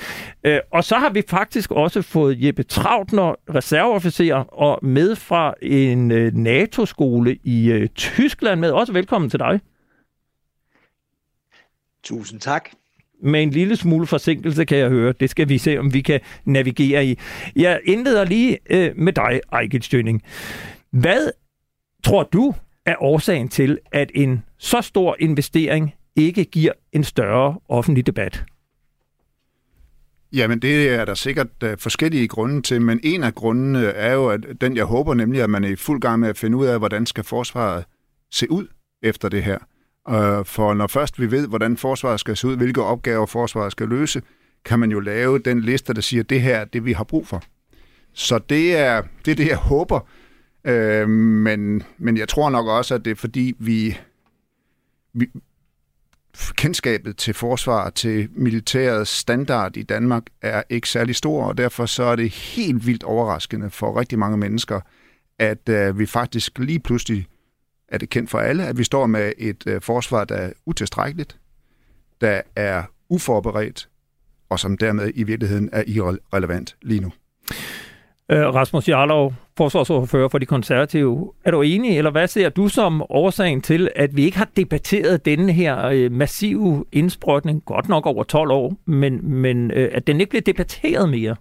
[0.43, 6.11] Øh, og så har vi faktisk også fået Jeppe Trautner, reserveofficer, og med fra en
[6.11, 8.71] øh, NATO-skole i øh, Tyskland med.
[8.71, 9.59] Også velkommen til dig.
[12.03, 12.69] Tusind tak.
[13.23, 15.13] Med en lille smule forsinkelse, kan jeg høre.
[15.19, 17.19] Det skal vi se, om vi kan navigere i.
[17.55, 20.21] Jeg indleder lige øh, med dig, Ejgil Stønning.
[20.91, 21.31] Hvad
[22.03, 22.53] tror du
[22.85, 28.43] er årsagen til, at en så stor investering ikke giver en større offentlig debat?
[30.33, 34.27] Jamen, det er der sikkert øh, forskellige grunde til, men en af grundene er jo,
[34.27, 36.65] at den jeg håber nemlig, at man er i fuld gang med at finde ud
[36.65, 37.85] af, hvordan skal forsvaret
[38.31, 38.67] se ud
[39.03, 39.57] efter det her.
[40.07, 43.87] Uh, for når først vi ved, hvordan forsvaret skal se ud, hvilke opgaver forsvaret skal
[43.87, 44.21] løse,
[44.65, 47.27] kan man jo lave den liste, der siger, det her er det, vi har brug
[47.27, 47.43] for.
[48.13, 49.99] Så det er det, er det jeg håber.
[50.63, 53.97] Øh, men, men jeg tror nok også, at det er fordi, vi,
[55.13, 55.27] vi,
[56.57, 62.03] kendskabet til forsvar, til militærets standard i Danmark er ikke særlig stor, og derfor så
[62.03, 64.79] er det helt vildt overraskende for rigtig mange mennesker,
[65.39, 67.27] at øh, vi faktisk lige pludselig
[67.87, 71.37] er det kendt for alle, at vi står med et uh, forsvar, der er utilstrækkeligt,
[72.21, 73.89] der er uforberedt,
[74.49, 77.11] og som dermed i virkeligheden er irrelevant lige nu.
[78.31, 81.33] Øh, Rasmus Jarlov, forsvarsordfører for de konservative.
[81.45, 85.25] Er du enig, eller hvad ser du som årsagen til, at vi ikke har debatteret
[85.25, 90.21] denne her øh, massive indsprøjtning, godt nok over 12 år, men, men øh, at den
[90.21, 91.35] ikke bliver debatteret mere?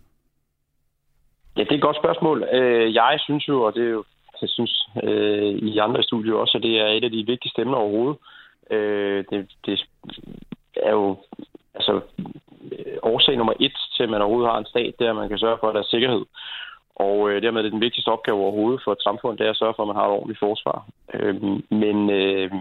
[1.56, 2.42] Ja, det er et godt spørgsmål.
[2.52, 4.04] Øh, jeg synes jo, og det er jo,
[4.42, 7.78] jeg synes øh, i andre studier også, at det er et af de vigtigste emner
[7.78, 8.16] overhovedet.
[8.70, 9.80] Øh, det, det
[10.76, 11.16] er jo
[11.74, 12.00] altså
[12.72, 15.28] øh, årsag nummer et til, at man overhovedet har en stat, det er, at man
[15.28, 16.24] kan sørge for, at der er sikkerhed.
[16.96, 19.56] Og øh, dermed er det den vigtigste opgave overhovedet for et samfund, det er at
[19.56, 20.86] sørge for, at man har et ordentligt forsvar.
[21.14, 21.34] Øh,
[21.70, 22.52] men øh,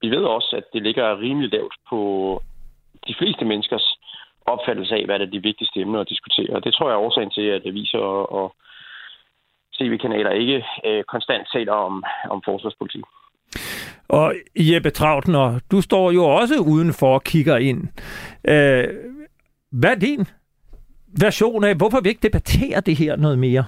[0.00, 2.00] vi ved også, at det ligger rimelig lavt på
[3.08, 3.98] de fleste menneskers
[4.46, 6.56] opfattelse af, hvad der er de vigtigste emner at diskutere.
[6.56, 8.54] Og det tror jeg er årsagen til, at aviser og, og
[9.78, 13.04] tv-kanaler ikke øh, konstant taler om, om forsvarspolitik.
[14.08, 17.88] Og Jeppe Trautner, du står jo også udenfor og kigger ind.
[18.48, 18.88] Øh,
[19.70, 20.26] hvad er din
[21.20, 23.64] version af, hvorfor vi ikke debatterer det her noget mere?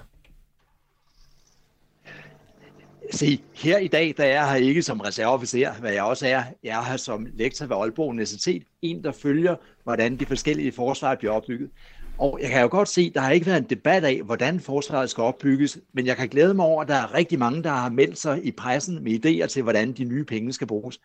[3.11, 6.43] Se, her i dag, der er jeg her ikke som reserveofficer, hvad jeg også er.
[6.65, 11.15] Jeg er her som lektor ved Aalborg Universitet, en der følger, hvordan de forskellige forsvar
[11.15, 11.71] bliver opbygget.
[12.19, 14.61] Og jeg kan jo godt se, at der har ikke været en debat af, hvordan
[14.61, 17.71] forsvaret skal opbygges, men jeg kan glæde mig over, at der er rigtig mange, der
[17.71, 21.01] har meldt sig i pressen med idéer til, hvordan de nye penge skal bruges.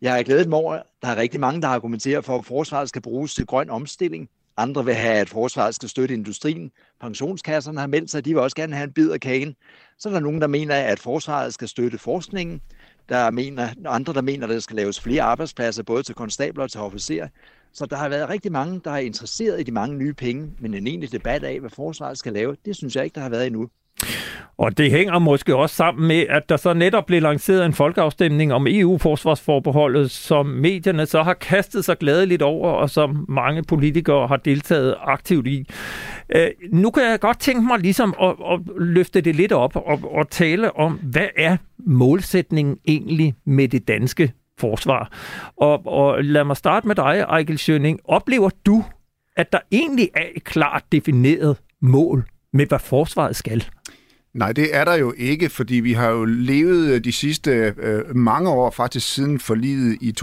[0.00, 2.88] Jeg har glædet mig over, at der er rigtig mange, der argumenterer for, at forsvaret
[2.88, 4.28] skal bruges til grøn omstilling.
[4.56, 6.70] Andre vil have, at forsvaret skal støtte industrien.
[7.00, 9.54] Pensionskasserne har meldt sig, de vil også gerne have en bid af kagen.
[9.98, 12.60] Så er der nogen, der mener, at forsvaret skal støtte forskningen.
[13.08, 16.62] Der er mener, andre, der mener, at der skal laves flere arbejdspladser, både til konstabler
[16.62, 17.28] og til officerer.
[17.76, 20.74] Så der har været rigtig mange, der er interesseret i de mange nye penge, men
[20.74, 23.46] en egentlig debat af, hvad forsvaret skal lave, det synes jeg ikke, der har været
[23.46, 23.68] endnu.
[24.58, 28.52] Og det hænger måske også sammen med, at der så netop blev lanceret en folkeafstemning
[28.52, 34.36] om EU-forsvarsforbeholdet, som medierne så har kastet sig glædeligt over, og som mange politikere har
[34.36, 35.68] deltaget aktivt i.
[36.36, 40.00] Øh, nu kan jeg godt tænke mig ligesom at, at løfte det lidt op og,
[40.14, 45.12] og tale om, hvad er målsætningen egentlig med det danske forsvar?
[45.56, 48.00] Og, og lad mig starte med dig, Ejkel Schøning.
[48.04, 48.84] Oplever du,
[49.36, 53.64] at der egentlig er et klart defineret mål med, hvad forsvaret skal?
[54.34, 58.16] Nej, det er der jo ikke, fordi vi har jo levet øh, de sidste øh,
[58.16, 60.14] mange år, faktisk siden forliget i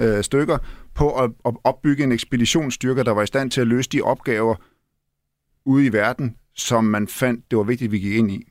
[0.00, 0.58] 2003-2004 øh, stykker,
[0.94, 4.54] på at, at opbygge en ekspeditionsstyrke, der var i stand til at løse de opgaver
[5.64, 8.48] ude i verden, som man fandt, det var vigtigt, at vi gik ind i.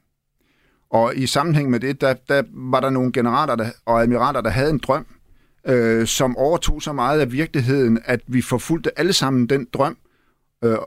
[0.89, 4.50] Og i sammenhæng med det, der, der var der nogle generaler der, og admiraler, der
[4.50, 5.06] havde en drøm,
[5.67, 9.97] øh, som overtog så meget af virkeligheden, at vi forfulgte alle sammen den drøm,
[10.63, 10.78] øh,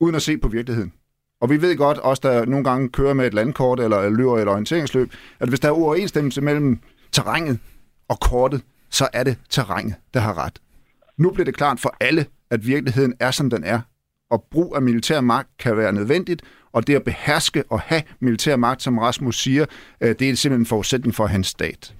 [0.00, 0.92] uden at se på virkeligheden.
[1.40, 4.48] Og vi ved godt, også der nogle gange kører med et landkort eller løber et
[4.48, 6.78] orienteringsløb, at hvis der er uoverensstemmelse mellem
[7.12, 7.58] terrænet
[8.08, 10.60] og kortet, så er det terrænet, der har ret.
[11.16, 13.80] Nu bliver det klart for alle, at virkeligheden er, som den er.
[14.30, 18.56] Og brug af militær magt kan være nødvendigt, og det at beherske og have militær
[18.56, 19.66] magt, som Rasmus siger,
[20.00, 21.94] øh, det er simpelthen en forudsætning for hans stat.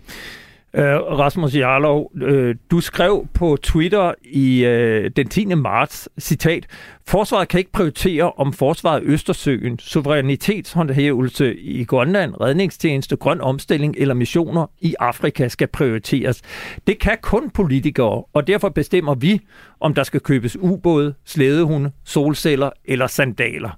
[0.74, 5.44] Uh, Rasmus Jarlov, uh, du skrev på Twitter i uh, den 10.
[5.44, 6.66] marts, citat,
[7.10, 14.66] Forsvaret kan ikke prioritere, om forsvaret Østersøen, suverænitetshåndhævelse i Grønland, redningstjeneste, grøn omstilling eller missioner
[14.80, 16.42] i Afrika skal prioriteres.
[16.86, 19.40] Det kan kun politikere, og derfor bestemmer vi,
[19.80, 23.70] om der skal købes ubåde, slædehunde, solceller eller sandaler.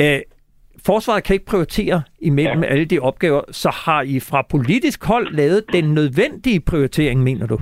[0.00, 0.20] Uh,
[0.86, 2.68] forsvaret kan ikke prioritere imellem ja.
[2.68, 7.58] alle de opgaver, så har I fra politisk hold lavet den nødvendige prioritering, mener du?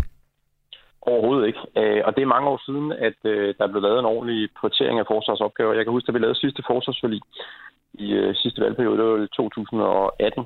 [1.03, 1.63] Overhovedet ikke.
[1.77, 4.99] Øh, og det er mange år siden, at øh, der blev lavet en ordentlig prioritering
[4.99, 5.73] af forsvarsopgaver.
[5.75, 7.21] Jeg kan huske, at vi lavede sidste forsvarsforlig
[7.95, 10.45] i øh, sidste valgperiode, det var 2018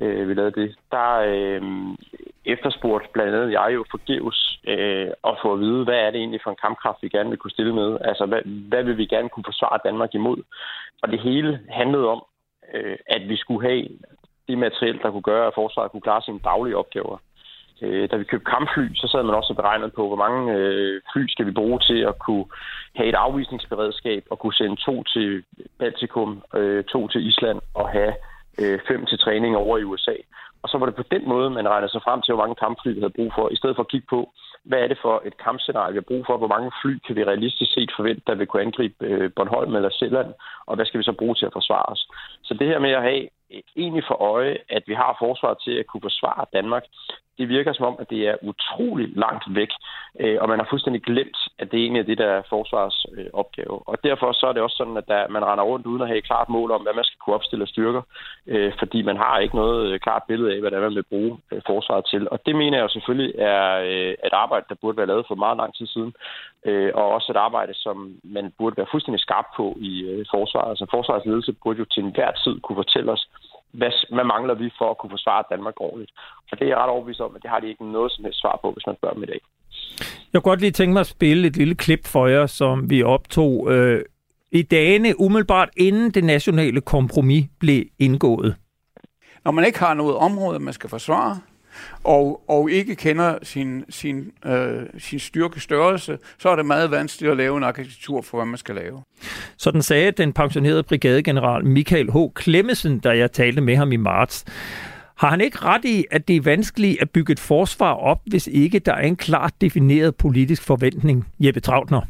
[0.00, 1.62] øh, vi lavede det, der øh,
[2.44, 6.40] efterspurgte blandt andet jeg jo forgæves øh, at få at vide, hvad er det egentlig
[6.42, 7.98] for en kampkraft, vi gerne vil kunne stille med?
[8.00, 10.38] Altså, hvad, hvad vil vi gerne kunne forsvare Danmark imod?
[11.02, 12.24] Og det hele handlede om,
[12.74, 13.88] øh, at vi skulle have
[14.48, 17.18] det materiel, der kunne gøre, at forsvaret kunne klare sine daglige opgaver.
[17.82, 21.26] Øh, da vi købte kampfly, så sad man også beregnet på, hvor mange øh, fly
[21.28, 22.44] skal vi bruge til at kunne
[22.96, 25.44] have et afvisningsberedskab og kunne sende to til
[25.78, 28.12] Baltikum, øh, to til Island og have
[28.62, 30.16] øh, fem til træning over i USA.
[30.62, 32.90] Og så var det på den måde, man regnede sig frem til, hvor mange kampfly
[32.94, 34.20] vi havde brug for, i stedet for at kigge på,
[34.68, 37.24] hvad er det for et kampscenarie, vi har brug for, hvor mange fly kan vi
[37.24, 40.30] realistisk set forvente, der vil kunne angribe øh, Bornholm eller Sjælland,
[40.66, 42.02] og hvad skal vi så bruge til at forsvare os.
[42.42, 43.28] Så det her med at have
[43.76, 46.84] egentlig for øje, at vi har forsvaret til at kunne forsvare Danmark,
[47.38, 49.72] det virker som om, at det er utrolig langt væk,
[50.20, 53.26] øh, og man har fuldstændig glemt, at det egentlig er det, der er forsvars øh,
[53.32, 53.88] opgave.
[53.88, 56.18] Og derfor så er det også sådan, at der, man render rundt uden at have
[56.18, 58.02] et klart mål om, hvad man skal kunne opstille af styrker,
[58.46, 61.38] øh, fordi man har ikke noget klart billede af, hvad det er, man vil bruge
[61.66, 62.28] forsvaret til.
[62.30, 63.66] Og det mener jeg jo selvfølgelig er
[64.28, 66.12] et arbejde, der burde være lavet for meget lang tid siden,
[66.94, 70.70] og også et arbejde, som man burde være fuldstændig skarp på i forsvaret.
[70.70, 73.28] Altså forsvarets ledelse burde jo til enhver tid kunne fortælle os,
[73.72, 76.12] hvad, hvad mangler vi for at kunne forsvare Danmark ordentligt?
[76.50, 78.40] Og det er jeg ret overbevist om, at det har de ikke noget som helst
[78.40, 79.40] svar på, hvis man spørger dem i dag.
[80.32, 83.02] Jeg kunne godt lige tænke mig at spille et lille klip for jer, som vi
[83.02, 84.04] optog øh,
[84.52, 88.56] i dagene umiddelbart inden det nationale kompromis blev indgået.
[89.44, 91.40] Når man ikke har noget område, man skal forsvare,
[92.04, 97.36] og, og ikke kender sin, sin, øh, sin styrkestørrelse, så er det meget vanskeligt at
[97.36, 99.02] lave en arkitektur for, hvad man skal lave.
[99.56, 102.16] Sådan sagde den pensionerede brigadegeneral Michael H.
[102.34, 104.44] Klemmesen, da jeg talte med ham i marts.
[105.18, 108.46] Har han ikke ret i, at det er vanskeligt at bygge et forsvar op, hvis
[108.46, 112.00] ikke der er en klart defineret politisk forventning, Jeppe Trautner?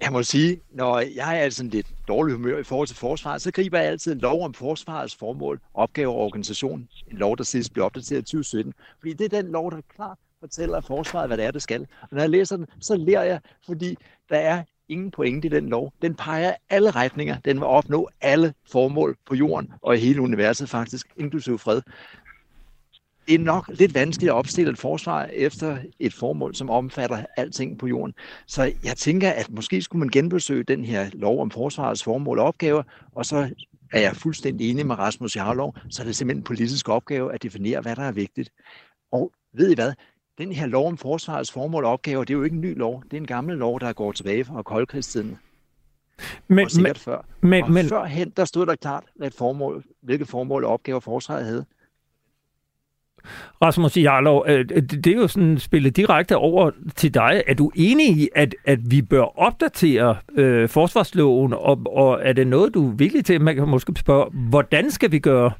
[0.00, 3.50] Jeg må sige, når jeg er sådan lidt dårlig humør i forhold til forsvaret, så
[3.50, 6.88] griber jeg altid en lov om forsvarets formål, opgave og organisation.
[7.10, 8.74] En lov, der sidst blev opdateret i 2017.
[8.98, 11.80] Fordi det er den lov, der klart fortæller forsvaret, hvad det er, det skal.
[12.00, 13.96] Og når jeg læser den, så lærer jeg, fordi
[14.28, 15.92] der er ingen pointe i den lov.
[16.02, 17.36] Den peger alle retninger.
[17.44, 21.82] Den vil opnå alle formål på jorden og i hele universet faktisk, inklusive fred
[23.28, 27.78] det er nok lidt vanskeligt at opstille et forsvar efter et formål, som omfatter alting
[27.78, 28.14] på jorden.
[28.46, 32.46] Så jeg tænker, at måske skulle man genbesøge den her lov om forsvarets formål og
[32.46, 32.82] opgaver,
[33.14, 33.50] og så
[33.92, 37.42] er jeg fuldstændig enig med Rasmus Jarlov, så er det simpelthen en politisk opgave at
[37.42, 38.50] definere, hvad der er vigtigt.
[39.12, 39.92] Og ved I hvad?
[40.38, 43.02] Den her lov om forsvarets formål og opgaver, det er jo ikke en ny lov.
[43.04, 45.38] Det er en gammel lov, der går tilbage fra koldkrigstiden.
[46.48, 47.24] Men, og sikkert men, før.
[47.40, 51.44] Men, og men, førhen, der stod der klart, hvad formål, hvilke formål og opgaver forsvaret
[51.44, 51.64] havde.
[53.62, 57.42] Rasmus Jarlov, øh, øh, det er jo sådan spillet direkte over til dig.
[57.46, 62.46] Er du enig i, at, at vi bør opdatere øh, forsvarsloven, og, og er det
[62.46, 63.40] noget, du er villig til?
[63.40, 65.50] Man kan måske spørge, hvordan skal vi gøre?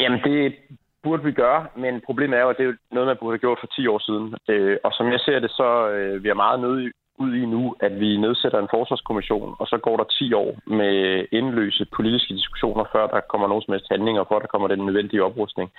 [0.00, 0.54] Jamen, det
[1.02, 3.58] burde vi gøre, men problemet er jo, at det er noget, man burde have gjort
[3.60, 4.34] for 10 år siden.
[4.48, 7.76] Øh, og som jeg ser det, så øh, vi er meget nødt ud i nu,
[7.80, 12.84] at vi nedsætter en forsvarskommission, og så går der 10 år med indløse politiske diskussioner,
[12.92, 15.72] før der kommer nogen som helst handling, og før der kommer den nødvendige oprustning.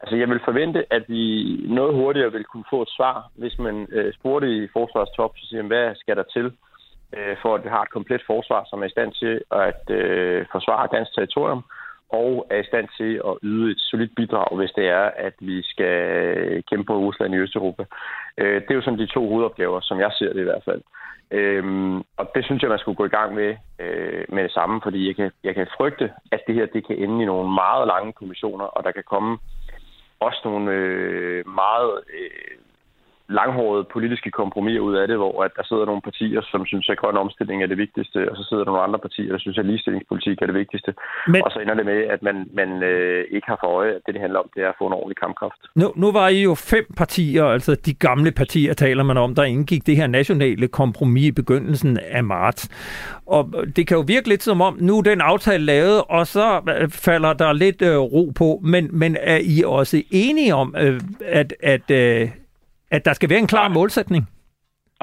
[0.00, 1.24] Altså, jeg vil forvente, at vi
[1.68, 5.62] noget hurtigere vil kunne få et svar, hvis man øh, spurgte i forsvarstop, så siger
[5.62, 6.46] hvad skal der til,
[7.16, 10.46] øh, for at vi har et komplet forsvar, som er i stand til at øh,
[10.52, 11.62] forsvare dansk territorium,
[12.12, 15.62] og er i stand til at yde et solidt bidrag, hvis det er, at vi
[15.62, 15.96] skal
[16.70, 17.84] kæmpe på Rusland i Østeuropa.
[18.38, 20.82] Øh, det er jo sådan de to hovedopgaver, som jeg ser det i hvert fald.
[21.30, 24.80] Øhm, og det synes jeg, man skulle gå i gang med øh, med det samme,
[24.82, 27.86] fordi jeg kan, jeg kan frygte, at det her det kan ende i nogle meget
[27.86, 29.38] lange kommissioner, og der kan komme
[30.20, 32.58] også nogle øh, meget øh,
[33.40, 36.98] langhårede politiske kompromiser ud af det, hvor at der sidder nogle partier, som synes, at
[36.98, 39.66] grøn omstilling er det vigtigste, og så sidder der nogle andre partier, der synes, at
[39.66, 40.94] ligestillingspolitik er det vigtigste.
[41.28, 41.44] Men...
[41.44, 44.14] Og så ender det med, at man, man øh, ikke har for øje, at det,
[44.14, 45.60] det handler om, det er at få en ordentlig kampkraft.
[45.74, 49.44] Nu, nu var I jo fem partier, altså de gamle partier taler man om, der
[49.44, 52.62] indgik det her nationale kompromis i begyndelsen af marts.
[53.26, 56.60] Og det kan jo virke lidt som om, nu er den aftale lavet, og så
[56.80, 61.00] øh, falder der lidt øh, ro på, men, men er I også enige om, øh,
[61.26, 62.28] at, at øh,
[62.96, 63.74] at der skal være en klar Nej.
[63.74, 64.22] målsætning?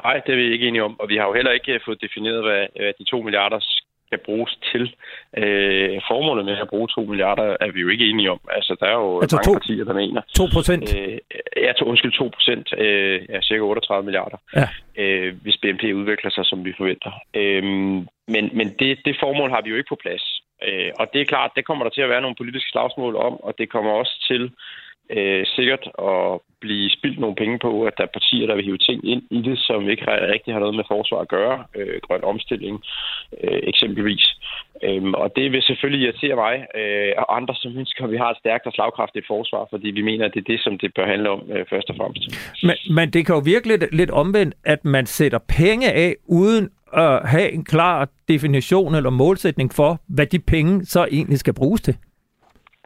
[0.04, 2.42] Nej, det er vi ikke enige om, og vi har jo heller ikke fået defineret,
[2.46, 3.60] hvad, hvad de 2 milliarder
[4.10, 4.84] skal bruges til.
[5.42, 8.40] Øh, formålet med at bruge 2 milliarder er vi jo ikke enige om.
[8.56, 10.20] Altså, der er jo altså mange to, partier, der mener.
[10.36, 10.84] 2 procent?
[10.96, 11.18] Øh,
[11.64, 12.66] ja, to, undskyld, 2 procent.
[12.78, 14.38] Øh, ja, cirka 38 milliarder.
[14.58, 14.66] Ja.
[15.02, 17.12] Øh, hvis BNP udvikler sig, som vi forventer.
[17.40, 17.62] Øh,
[18.34, 20.24] men men det, det formål har vi jo ikke på plads.
[20.66, 23.34] Øh, og det er klart, det kommer der til at være nogle politiske slagsmål om,
[23.46, 24.42] og det kommer også til
[25.16, 28.78] øh, sikkert at blive spildt nogle penge på, at der er partier, der vil hive
[28.78, 30.04] ting ind i det, som ikke
[30.34, 31.64] rigtig har noget med forsvar at gøre.
[31.76, 32.82] Øh, grøn omstilling
[33.44, 34.26] øh, eksempelvis.
[34.82, 38.30] Øhm, og det vil selvfølgelig irritere mig øh, og andre, som ønsker, at vi har
[38.30, 41.06] et stærkt og slagkraftigt forsvar, fordi vi mener, at det er det, som det bør
[41.06, 42.24] handle om øh, først og fremmest.
[42.62, 46.70] Men, men det kan jo virkelig lidt, lidt omvendt, at man sætter penge af, uden
[46.92, 51.80] at have en klar definition eller målsætning for, hvad de penge så egentlig skal bruges
[51.80, 51.96] til.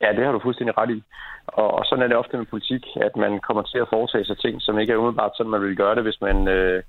[0.02, 1.02] Ja, det har du fuldstændig ret i.
[1.46, 4.38] Og, og sådan er det ofte med politik, at man kommer til at foretage sig
[4.38, 6.82] ting, som ikke er umiddelbart sådan, man vil gøre det, hvis man øh,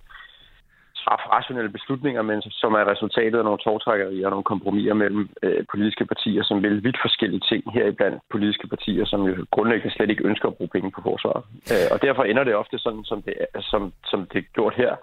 [1.06, 5.66] træffer rationelle beslutninger, men som er resultatet af nogle tårtrækkerier og nogle kompromiser mellem øh,
[5.72, 10.28] politiske partier, som vil vidt forskellige ting heriblandt politiske partier, som jo grundlæggende slet ikke
[10.30, 11.44] ønsker at bruge penge på forsvaret.
[11.74, 14.76] Øh, og derfor ender det ofte sådan, som det, er, som, som det er gjort
[14.76, 14.96] her,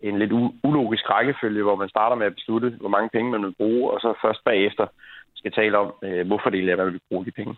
[0.00, 0.32] en lidt
[0.68, 4.00] ulogisk rækkefølge, hvor man starter med at beslutte, hvor mange penge man vil bruge, og
[4.00, 4.86] så først bagefter
[5.40, 7.54] skal tale om, øh, hvorfor det er, man vil bruge de penge.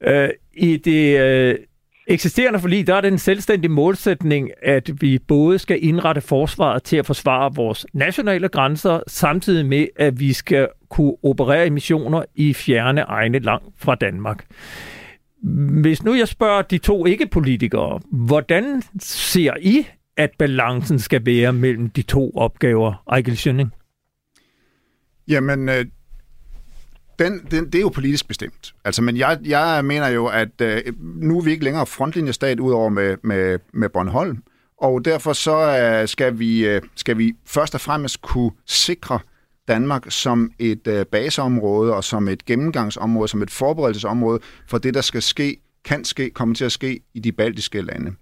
[0.00, 1.54] Øh, I det øh,
[2.06, 6.96] eksisterende forlig, der er det en selvstændig målsætning, at vi både skal indrette forsvaret til
[6.96, 12.54] at forsvare vores nationale grænser, samtidig med, at vi skal kunne operere i missioner i
[12.54, 14.44] fjerne egne langt fra Danmark.
[15.82, 21.90] Hvis nu jeg spørger de to ikke-politikere, hvordan ser I, at balancen skal være mellem
[21.90, 23.72] de to opgaver, Ejgil Schønning?
[25.28, 25.84] Jamen, øh,
[27.18, 28.74] den, den, det er jo politisk bestemt.
[28.84, 32.88] Altså, men jeg, jeg mener jo, at øh, nu er vi ikke længere frontlinjestat udover
[32.88, 34.42] med, med, med Bornholm,
[34.80, 39.18] og derfor så øh, skal, vi, øh, skal vi først og fremmest kunne sikre
[39.68, 45.00] Danmark som et øh, baseområde og som et gennemgangsområde, som et forberedelsesområde for det, der
[45.00, 48.12] skal ske, kan ske, komme til at ske i de baltiske lande.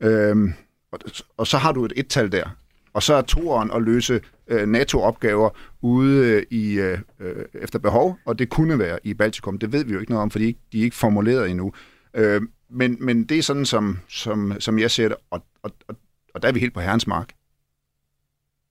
[0.00, 0.52] Øhm,
[0.92, 0.98] og,
[1.36, 2.48] og så har du et et-tal der.
[2.92, 8.18] Og så er toeren at løse øh, NATO-opgaver ude øh, i øh, øh, efter behov,
[8.24, 9.58] og det kunne være i Baltikum.
[9.58, 11.72] Det ved vi jo ikke noget om, fordi de er ikke formuleret endnu.
[12.14, 15.96] Øh, men, men det er sådan, som, som, som jeg ser det, og, og, og,
[16.34, 17.32] og der er vi helt på herrens mark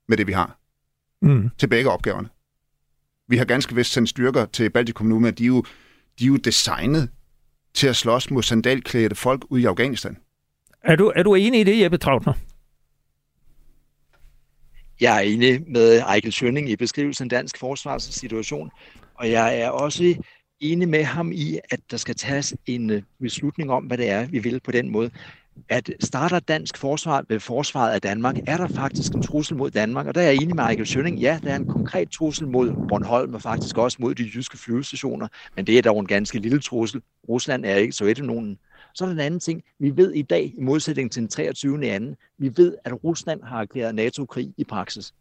[0.07, 0.57] med det, vi har.
[1.21, 1.49] Mm.
[1.57, 2.29] Til begge opgaverne.
[3.27, 5.63] Vi har ganske vist sendt styrker til Baltikum nu, men de er jo,
[6.19, 7.09] de er jo designet
[7.73, 10.17] til at slås mod sandalklædte folk ude i Afghanistan.
[10.83, 12.33] Er du, er du enig i det, Jeppe Trautner?
[15.01, 18.71] Jeg er enig med Ejkel Schønning i beskrivelsen af dansk forsvarssituation,
[19.15, 20.15] og jeg er også
[20.59, 24.25] enig med ham i, at der skal tages en øh, beslutning om, hvad det er,
[24.27, 25.11] vi vil på den måde.
[25.69, 30.07] At starter dansk forsvar ved forsvaret af Danmark, er der faktisk en trussel mod Danmark,
[30.07, 31.19] og der er jeg enig med Michael Schønning.
[31.19, 35.27] Ja, der er en konkret trussel mod Bornholm, og faktisk også mod de jyske flyvestationer,
[35.55, 37.01] men det er dog en ganske lille trussel.
[37.29, 38.57] Rusland er ikke så nogen
[38.97, 39.63] så er der en anden ting.
[39.79, 41.87] Vi ved i dag, i modsætning til den 23.
[41.87, 45.13] anden, vi ved, at Rusland har erklæret NATO-krig i praksis.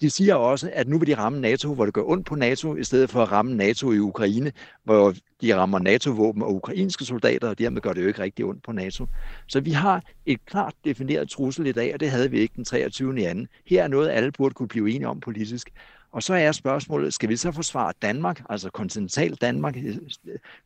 [0.00, 2.76] De siger også, at nu vil de ramme NATO, hvor det gør ondt på NATO,
[2.76, 4.52] i stedet for at ramme NATO i Ukraine,
[4.84, 8.62] hvor de rammer NATO-våben og ukrainske soldater, og dermed gør det jo ikke rigtig ondt
[8.62, 9.06] på NATO.
[9.48, 12.64] Så vi har et klart defineret trussel i dag, og det havde vi ikke den
[12.64, 13.28] 23.
[13.28, 13.48] anden.
[13.66, 15.70] Her er noget, alle burde kunne blive enige om politisk.
[16.14, 19.98] Og så er spørgsmålet, skal vi så forsvare Danmark, altså kontinental Danmark, øh,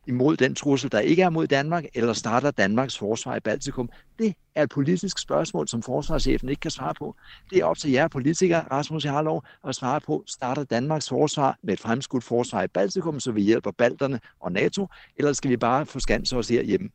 [0.07, 3.91] imod den trussel, der ikke er mod Danmark, eller starter Danmarks forsvar i Baltikum?
[4.19, 7.17] Det er et politisk spørgsmål, som forsvarschefen ikke kan svare på.
[7.51, 11.75] Det er op til jer politikere, Rasmus Jarlov, at svare på, starter Danmarks forsvar med
[11.75, 14.87] et fremskudt forsvar i Baltikum, så vi hjælper balterne og NATO,
[15.17, 15.99] eller skal vi bare få
[16.33, 16.91] os herhjemme?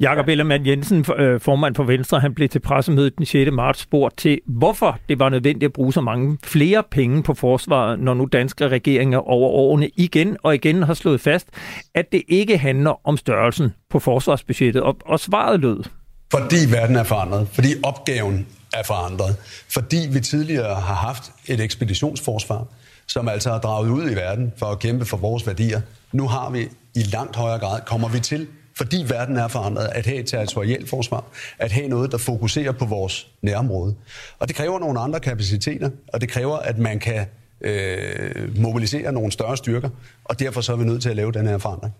[0.00, 3.50] Jakob Ellemann Jensen, øh, formand for Venstre, han blev til pressemødet den 6.
[3.52, 8.00] marts spurgt til, hvorfor det var nødvendigt at bruge så mange flere penge på forsvaret,
[8.00, 11.48] når nu danske regeringer over årene igen og igen har slået fast,
[11.94, 14.82] at det ikke handler om størrelsen på forsvarsbudgettet.
[14.82, 15.84] Og, og svaret lød.
[16.30, 19.36] Fordi verden er forandret, fordi opgaven er forandret,
[19.68, 22.66] fordi vi tidligere har haft et ekspeditionsforsvar,
[23.06, 25.80] som altså har draget ud i verden for at kæmpe for vores værdier.
[26.12, 28.46] Nu har vi i langt højere grad, kommer vi til
[28.76, 31.24] fordi verden er forandret, at have et territorialforsvar,
[31.58, 33.94] at have noget, der fokuserer på vores nærområde.
[34.38, 37.26] Og det kræver nogle andre kapaciteter, og det kræver, at man kan
[37.60, 39.88] øh, mobilisere nogle større styrker,
[40.24, 41.94] og derfor så er vi nødt til at lave den her forandring.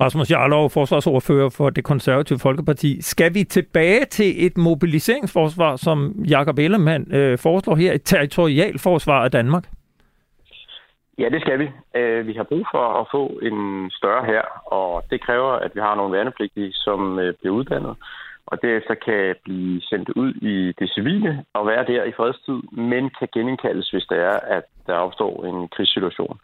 [0.00, 3.02] Rasmus Jarlov, forsvarsordfører for det konservative Folkeparti.
[3.02, 9.30] Skal vi tilbage til et mobiliseringsforsvar, som Jakob Ellemann øh, foreslår her, et territorialforsvar af
[9.30, 9.64] Danmark?
[11.18, 11.70] Ja, det skal vi.
[11.94, 15.80] Øh, vi har brug for at få en større her, og det kræver, at vi
[15.80, 17.96] har nogle værnepligtige, som øh, bliver uddannet,
[18.46, 23.10] og derefter kan blive sendt ud i det civile og være der i fredstid, men
[23.18, 26.38] kan genindkaldes, hvis det er, at der opstår en krigssituation.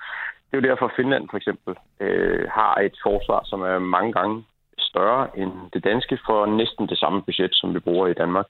[0.47, 4.13] Det er jo derfor, at Finland for eksempel øh, har et forsvar, som er mange
[4.13, 4.45] gange
[4.79, 8.47] større end det danske for næsten det samme budget, som vi bruger i Danmark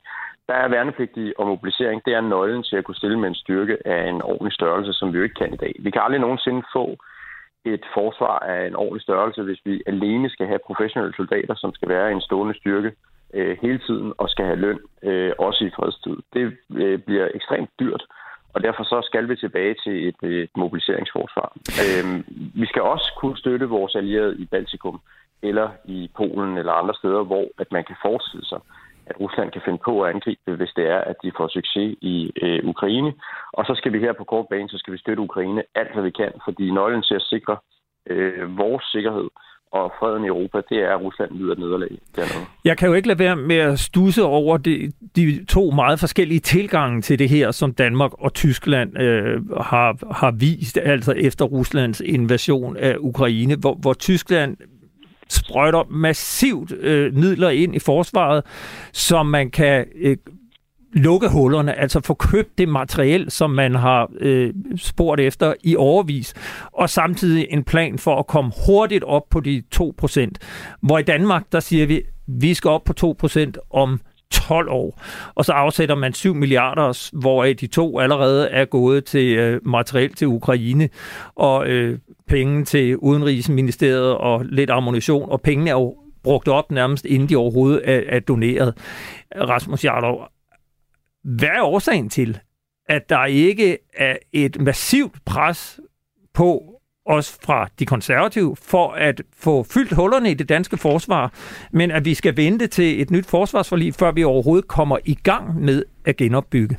[0.53, 3.77] der er værnepligtig og mobilisering, det er nøglen til at kunne stille med en styrke
[3.95, 5.75] af en ordentlig størrelse, som vi jo ikke kan i dag.
[5.79, 6.87] Vi kan aldrig nogensinde få
[7.65, 11.89] et forsvar af en ordentlig størrelse, hvis vi alene skal have professionelle soldater, som skal
[11.89, 12.91] være en stående styrke
[13.35, 16.17] øh, hele tiden og skal have løn, øh, også i fredstid.
[16.35, 16.43] Det
[16.83, 18.03] øh, bliver ekstremt dyrt,
[18.55, 21.49] og derfor så skal vi tilbage til et, et mobiliseringsforsvar.
[21.83, 22.05] Øh,
[22.61, 25.01] vi skal også kunne støtte vores allierede i Baltikum
[25.43, 28.61] eller i Polen eller andre steder, hvor at man kan forestille sig,
[29.07, 32.31] at Rusland kan finde på at angribe, hvis det er, at de får succes i
[32.43, 33.13] øh, Ukraine.
[33.53, 36.03] Og så skal vi her på kort bane, så skal vi støtte Ukraine alt, hvad
[36.03, 37.57] vi kan, fordi nøglen til at sikre
[38.11, 39.29] øh, vores sikkerhed
[39.73, 42.47] og freden i Europa, det er, at Rusland lyder nederlag dernede.
[42.65, 46.41] Jeg kan jo ikke lade være med at stusse over de, de to meget forskellige
[46.41, 52.01] tilgange til det her, som Danmark og Tyskland øh, har, har vist, altså efter Ruslands
[52.01, 54.57] invasion af Ukraine, hvor, hvor Tyskland
[55.33, 58.43] sprøjter massivt øh, midler ind i forsvaret,
[58.93, 60.17] som man kan øh,
[60.93, 66.35] lukke hullerne, altså få købt det materiel, som man har øh, spurgt efter i overvis,
[66.73, 70.29] og samtidig en plan for at komme hurtigt op på de 2%.
[70.83, 74.01] Hvor i Danmark, der siger vi, vi skal op på 2% om
[74.33, 75.03] 12 år.
[75.35, 80.15] Og så afsætter man 7 milliarder, hvoraf de to allerede er gået til øh, materiel
[80.15, 80.89] til Ukraine,
[81.35, 87.05] og øh, penge til Udenrigsministeriet og lidt ammunition, og pengene er jo brugt op nærmest
[87.05, 88.75] inden de overhovedet er, er doneret.
[89.37, 90.29] Rasmus Jarlov,
[91.25, 92.39] hvad er årsagen til,
[92.89, 95.81] at der ikke er et massivt pres
[96.35, 96.73] på
[97.07, 101.33] også fra de konservative, for at få fyldt hullerne i det danske forsvar,
[101.73, 105.61] men at vi skal vente til et nyt forsvarsforlig, før vi overhovedet kommer i gang
[105.61, 106.79] med at genopbygge?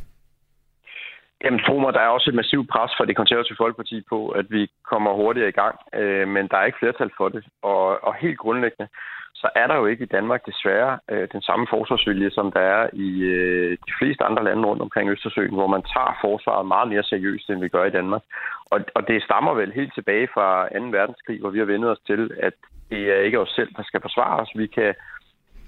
[1.43, 4.45] Jamen, tro mig, der er også et massivt pres fra det konservative folkeparti på, at
[4.49, 7.43] vi kommer hurtigere i gang, øh, men der er ikke flertal for det.
[7.61, 8.87] Og, og helt grundlæggende,
[9.33, 12.89] så er der jo ikke i Danmark desværre øh, den samme forsvarsvilje, som der er
[12.93, 17.03] i øh, de fleste andre lande rundt omkring Østersøen, hvor man tager forsvaret meget mere
[17.03, 18.23] seriøst, end vi gør i Danmark.
[18.65, 20.85] Og, og det stammer vel helt tilbage fra 2.
[20.97, 22.53] verdenskrig, hvor vi har vendt os til, at
[22.89, 24.51] det er ikke os selv, der skal forsvare os.
[24.55, 24.93] Vi kan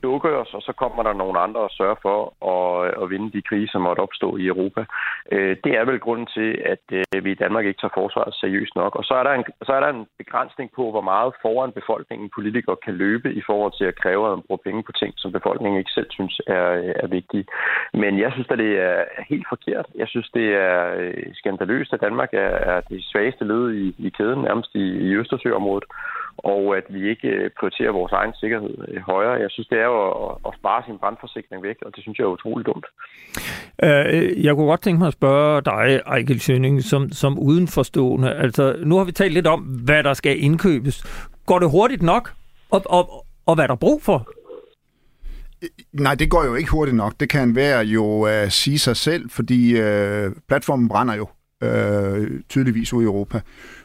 [0.05, 2.19] dukke os, og så kommer der nogle andre og sørger for
[2.53, 2.67] at,
[3.01, 4.81] at vinde de krige, som måtte opstå i Europa.
[5.31, 8.75] Øh, det er vel grunden til, at øh, vi i Danmark ikke tager forsvaret seriøst
[8.81, 8.93] nok.
[8.99, 12.35] Og så er, der en, så er der en begrænsning på, hvor meget foran befolkningen
[12.37, 15.31] politikere kan løbe i forhold til at kræve, at man bruger penge på ting, som
[15.31, 16.67] befolkningen ikke selv synes er,
[17.03, 17.45] er vigtige.
[17.93, 18.99] Men jeg synes, at det er
[19.31, 19.87] helt forkert.
[20.01, 24.09] Jeg synes, det er øh, skandaløst, at Danmark er, er det svageste led i, i
[24.17, 25.87] kæden, nærmest i, i Østersøområdet
[26.37, 28.77] og at vi ikke prioriterer vores egen sikkerhed
[29.11, 29.41] højere.
[29.43, 32.25] Jeg synes, det er jo at, at spare sin brandforsikring væk, og det synes jeg
[32.25, 32.85] er utroligt dumt.
[33.83, 38.33] Øh, jeg kunne godt tænke mig at spørge dig, Ejkel Schønning, som, som udenforstående.
[38.33, 41.03] Altså, nu har vi talt lidt om, hvad der skal indkøbes.
[41.45, 42.33] Går det hurtigt nok?
[42.71, 44.29] Og, og, og hvad er der brug for?
[45.93, 47.13] Nej, det går jo ikke hurtigt nok.
[47.19, 51.27] Det kan være jo at sige sig selv, fordi øh, platformen brænder jo
[51.63, 53.41] øh, tydeligvis ud i Europa.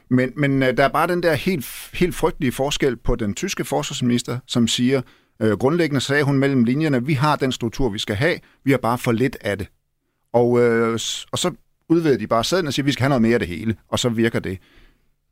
[0.08, 3.64] Men, men øh, der er bare den der helt, helt frygtelige forskel på den tyske
[3.64, 5.02] forsvarsminister, som siger,
[5.42, 8.78] øh, grundlæggende sagde hun mellem linjerne, vi har den struktur, vi skal have, vi har
[8.78, 9.68] bare for lidt af det.
[10.32, 10.92] Og, øh,
[11.32, 11.54] og så
[11.88, 13.98] udvider de bare sæden og siger, vi skal have noget mere af det hele, og
[13.98, 14.58] så virker det.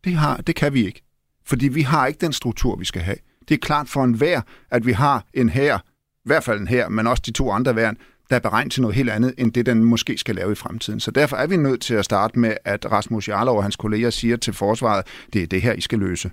[0.04, 1.02] Det, har, det kan vi ikke,
[1.46, 3.16] fordi vi har ikke den struktur, vi skal have.
[3.48, 4.40] Det er klart for enhver,
[4.70, 7.76] at vi har en her, i hvert fald en her, men også de to andre
[7.76, 7.96] værn,
[8.30, 11.00] der er beregnet til noget helt andet, end det, den måske skal lave i fremtiden.
[11.00, 14.10] Så derfor er vi nødt til at starte med, at Rasmus Jarlov og hans kolleger
[14.10, 16.30] siger til forsvaret, det er det her, I skal løse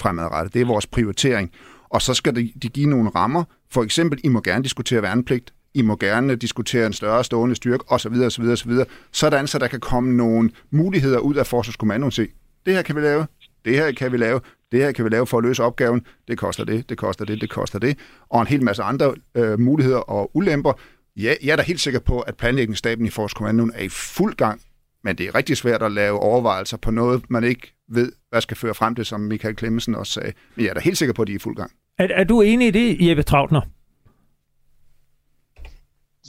[0.00, 0.54] fremadrettet.
[0.54, 1.50] Det er vores prioritering.
[1.90, 3.44] Og så skal de, de give nogle rammer.
[3.70, 7.84] For eksempel, I må gerne diskutere værnepligt, I må gerne diskutere en større stående styrke,
[7.88, 8.72] osv., osv., osv.,
[9.12, 12.12] sådan så der kan komme nogle muligheder ud af Forsvarskommandoen.
[12.12, 12.28] Se,
[12.66, 13.26] det her kan vi lave,
[13.64, 14.40] det her kan vi lave,
[14.72, 17.40] det her kan vi lave for at løse opgaven, det koster det, det koster det,
[17.40, 20.72] det koster det, og en hel masse andre øh, muligheder og ulemper,
[21.16, 24.60] Ja, jeg er da helt sikker på, at planlægningsstaben i Forsvarskommandoen er i fuld gang,
[25.04, 28.56] men det er rigtig svært at lave overvejelser på noget, man ikke ved, hvad skal
[28.56, 30.32] føre frem til, som Michael Klemmensen også sagde.
[30.56, 31.72] Men jeg er da helt sikker på, at de er i fuld gang.
[32.00, 33.60] Er, er du enig i det, Jeppe Trautner?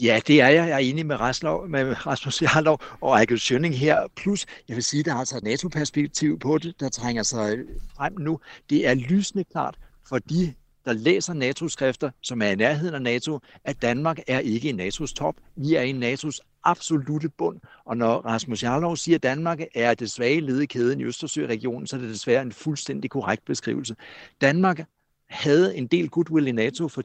[0.01, 0.67] Ja, det er jeg.
[0.67, 4.07] Jeg er enig med, Raslov, med Rasmus Jarlov og Ejkel Schønning her.
[4.15, 7.57] Plus, jeg vil sige, der er altså et NATO-perspektiv på det, der trænger sig
[7.97, 8.39] frem nu.
[8.69, 10.53] Det er lysende klart for de
[10.86, 15.13] der læser NATO-skrifter, som er i nærheden af NATO, at Danmark er ikke i NATO's
[15.13, 15.36] top.
[15.55, 17.59] Vi er i NATO's absolute bund.
[17.86, 21.88] Og når Rasmus Jarlov siger, at Danmark er det svage led i kæden i Østersøregionen,
[21.88, 23.95] så er det desværre en fuldstændig korrekt beskrivelse.
[24.41, 24.80] Danmark
[25.32, 27.03] havde en del goodwill i NATO for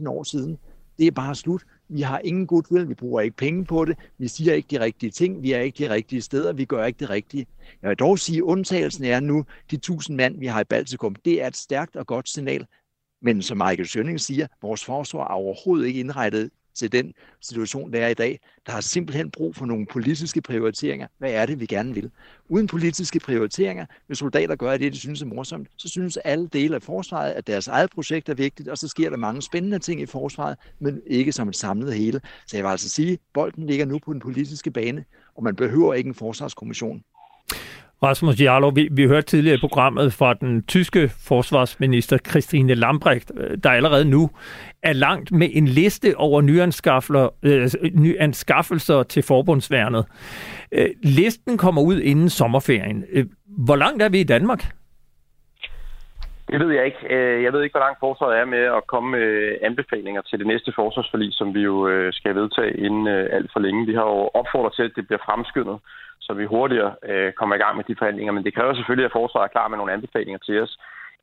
[0.00, 0.58] 10-15 år siden.
[0.98, 1.62] Det er bare slut.
[1.88, 5.10] Vi har ingen goodwill, vi bruger ikke penge på det, vi siger ikke de rigtige
[5.10, 7.46] ting, vi er ikke de rigtige steder, vi gør ikke det rigtige.
[7.82, 11.14] Jeg vil dog sige, at undtagelsen er nu de 1000 mand, vi har i Baltikum.
[11.14, 12.66] Det er et stærkt og godt signal.
[13.22, 18.04] Men som Michael Schønning siger, vores forsvar er overhovedet ikke indrettet til den situation, der
[18.04, 18.40] er i dag.
[18.66, 21.06] Der har simpelthen brug for nogle politiske prioriteringer.
[21.18, 22.10] Hvad er det, vi gerne vil?
[22.48, 26.74] Uden politiske prioriteringer, hvis soldater gør det, de synes er morsomt, så synes alle dele
[26.74, 30.00] af forsvaret, at deres eget projekt er vigtigt, og så sker der mange spændende ting
[30.00, 32.20] i forsvaret, men ikke som et samlet hele.
[32.46, 35.04] Så jeg vil altså sige, bolden ligger nu på den politiske bane,
[35.36, 37.02] og man behøver ikke en forsvarskommission.
[38.02, 43.58] Rasmus Jarlov, vi, vi hørte tidligere i programmet fra den tyske forsvarsminister Christine Lambrecht, øh,
[43.64, 44.30] der allerede nu
[44.82, 46.40] er langt med en liste over
[47.42, 50.06] øh, nyanskaffelser til forbundsværnet.
[50.72, 53.04] Øh, listen kommer ud inden sommerferien.
[53.12, 53.26] Øh,
[53.64, 54.62] hvor langt er vi i Danmark?
[56.50, 57.14] Det ved jeg ikke.
[57.14, 60.46] Øh, jeg ved ikke, hvor langt forsvaret er med at komme med anbefalinger til det
[60.46, 63.86] næste forsvarsforlig, som vi jo øh, skal vedtage inden alt for længe.
[63.86, 65.78] Vi har jo opfordret til, at det bliver fremskyndet
[66.30, 68.32] så vi hurtigere øh, kommer i gang med de forhandlinger.
[68.32, 70.72] Men det kræver selvfølgelig, at forsvaret er klar med nogle anbefalinger til os.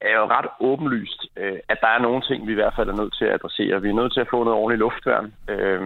[0.02, 2.90] Det er jo ret åbenlyst, øh, at der er nogle ting, vi i hvert fald
[2.90, 3.82] er nødt til at adressere.
[3.82, 5.28] Vi er nødt til at få noget ordentligt luftværn.
[5.54, 5.82] Øh,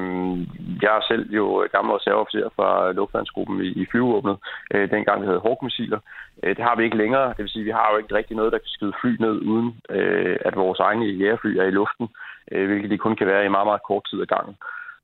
[0.84, 1.46] jeg er selv jo
[1.76, 4.38] gammel reserveofficer fra luftværnsgruppen i, i flyvåbnet,
[4.74, 6.00] øh, dengang vi havde hårdmissiler.
[6.44, 7.28] Øh, det har vi ikke længere.
[7.36, 9.36] Det vil sige, at vi har jo ikke rigtig noget, der kan skyde fly ned,
[9.52, 12.08] uden øh, at vores egne jægerfly er i luften,
[12.52, 14.56] øh, hvilket de kun kan være i meget, meget kort tid ad gangen.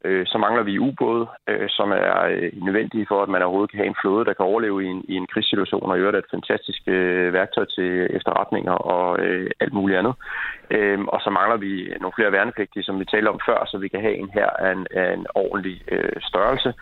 [0.06, 3.78] Øh, så mangler vi ubåde, øh, som er øh, nødvendige for, at man overhovedet kan
[3.78, 6.20] have en flåde, der kan overleve i en, i en krigssituation, og i øvrigt er
[6.20, 10.14] et fantastisk øh, værktøj til efterretninger og øh, alt muligt andet.
[10.72, 11.72] Øhm, og så mangler vi
[12.02, 14.72] nogle flere værnepligtige, som vi talte om før, så vi kan have en her af
[14.72, 16.74] en, af en ordentlig øh, størrelse.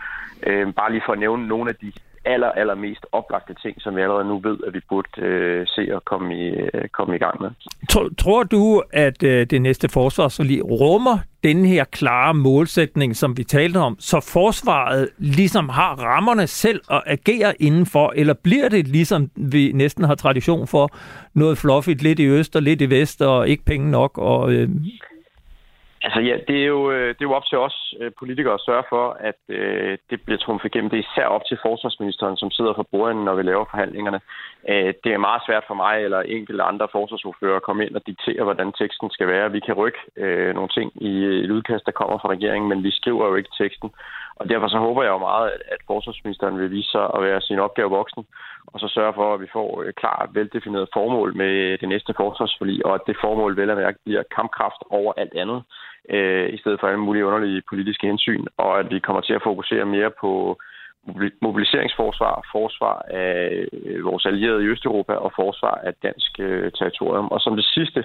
[0.48, 1.92] Øhm, bare lige for at nævne nogle af de
[2.26, 5.96] aller, aller mest oplagte ting, som vi allerede nu ved, at vi burde øh, se
[5.96, 7.50] og komme i, øh, komme i gang med.
[7.90, 13.44] Tror, tror du, at øh, det næste forsvarsforlig rummer den her klare målsætning, som vi
[13.44, 19.30] talte om, så forsvaret ligesom har rammerne selv at agere indenfor, eller bliver det ligesom
[19.36, 20.90] vi næsten har tradition for,
[21.34, 24.70] noget fluffigt lidt i øst og lidt i vest, og ikke penge nok, og øh,
[26.06, 28.66] Altså ja, det er, jo, øh, det er jo op til os øh, politikere at
[28.68, 30.90] sørge for, at øh, det bliver trumfet igennem.
[30.90, 34.20] Det er især op til forsvarsministeren, som sidder for bordenden, når vi laver forhandlingerne.
[34.70, 38.08] Øh, det er meget svært for mig eller enkelte andre forsvarsordfører at komme ind og
[38.08, 39.52] diktere, hvordan teksten skal være.
[39.52, 42.84] Vi kan rykke øh, nogle ting i øh, et udkast, der kommer fra regeringen, men
[42.84, 43.90] vi skriver jo ikke teksten.
[44.36, 47.60] Og derfor så håber jeg jo meget, at forsvarsministeren vil vise sig at være sin
[47.60, 48.24] opgave voksen,
[48.76, 52.86] og så sørge for, at vi får et klart, veldefineret formål med det næste forsvarsforlig,
[52.86, 55.64] og at det formål vel at mærke bliver kampkraft over alt andet
[56.10, 59.46] øh, i stedet for alle mulige underlige politiske hensyn, og at vi kommer til at
[59.50, 60.32] fokusere mere på
[61.42, 67.28] mobiliseringsforsvar, forsvar af øh, vores allierede i Østeuropa og forsvar af dansk øh, territorium.
[67.32, 68.04] Og som det sidste,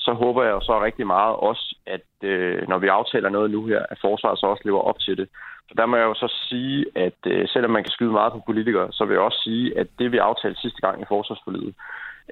[0.00, 3.82] så håber jeg så rigtig meget også, at øh, når vi aftaler noget nu her,
[3.90, 5.28] at forsvaret så også lever op til det.
[5.68, 8.42] Så der må jeg jo så sige, at øh, selvom man kan skyde meget på
[8.46, 11.74] politikere, så vil jeg også sige, at det vi aftalte sidste gang i forsvarsforlidet,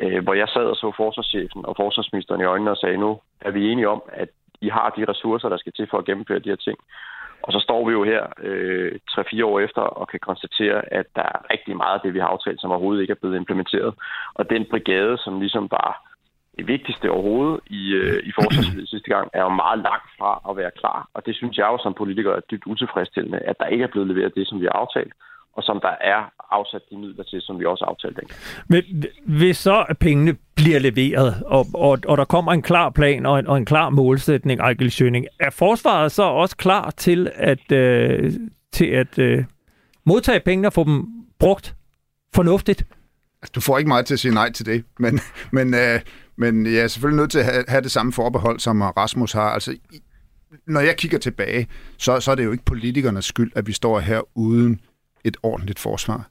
[0.02, 3.50] øh, hvor jeg sad og så forsvarschefen og forsvarsministeren i øjnene og sagde, nu er
[3.50, 4.28] vi enige om, at
[4.60, 6.78] i har de ressourcer, der skal til for at gennemføre de her ting.
[7.42, 11.22] Og så står vi jo her øh, 3-4 år efter og kan konstatere, at der
[11.22, 13.94] er rigtig meget af det, vi har aftalt, som overhovedet ikke er blevet implementeret.
[14.34, 16.07] Og den brigade, som ligesom var
[16.58, 20.56] det vigtigste overhovedet i, øh, i forsvarslivet sidste gang, er jo meget langt fra at
[20.60, 21.08] være klar.
[21.14, 24.08] Og det synes jeg jo som politiker er dybt utilfredsstillende, at der ikke er blevet
[24.08, 25.12] leveret det, som vi har aftalt
[25.58, 28.40] og som der er afsat de midler til, som vi også aftalte dengang.
[28.68, 29.04] Men
[29.38, 33.46] hvis så pengene bliver leveret, og, og, og der kommer en klar plan og en,
[33.46, 38.32] og en klar målsætning, Ejgil Schøning, er forsvaret så også klar til at, øh,
[38.72, 39.44] til at øh,
[40.06, 41.06] modtage pengene og få dem
[41.38, 41.74] brugt
[42.34, 42.86] fornuftigt?
[43.42, 45.20] Altså, du får ikke meget til at sige nej til det, men,
[45.52, 46.00] men, øh,
[46.38, 49.50] men jeg er selvfølgelig nødt til at have, have det samme forbehold, som Rasmus har.
[49.50, 49.76] Altså,
[50.66, 54.00] når jeg kigger tilbage, så, så er det jo ikke politikernes skyld, at vi står
[54.00, 54.80] her uden
[55.24, 56.30] et ordentligt forsvar.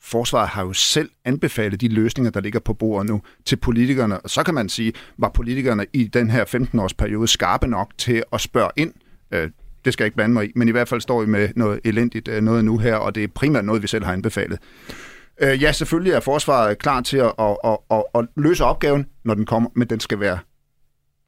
[0.00, 4.20] Forsvaret har jo selv anbefalet de løsninger, der ligger på bordet nu, til politikerne.
[4.20, 8.22] Og så kan man sige, var politikerne i den her 15-års periode skarpe nok til
[8.32, 8.92] at spørge ind?
[9.30, 9.50] Øh,
[9.84, 11.80] det skal jeg ikke blande mig i, men i hvert fald står vi med noget
[11.84, 14.58] elendigt øh, noget nu her, og det er primært noget, vi selv har anbefalet.
[15.40, 19.34] Øh, ja, selvfølgelig er forsvaret klar til at, at, at, at, at løse opgaven, når
[19.34, 20.38] den kommer, men den skal være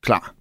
[0.02, 0.34] klar.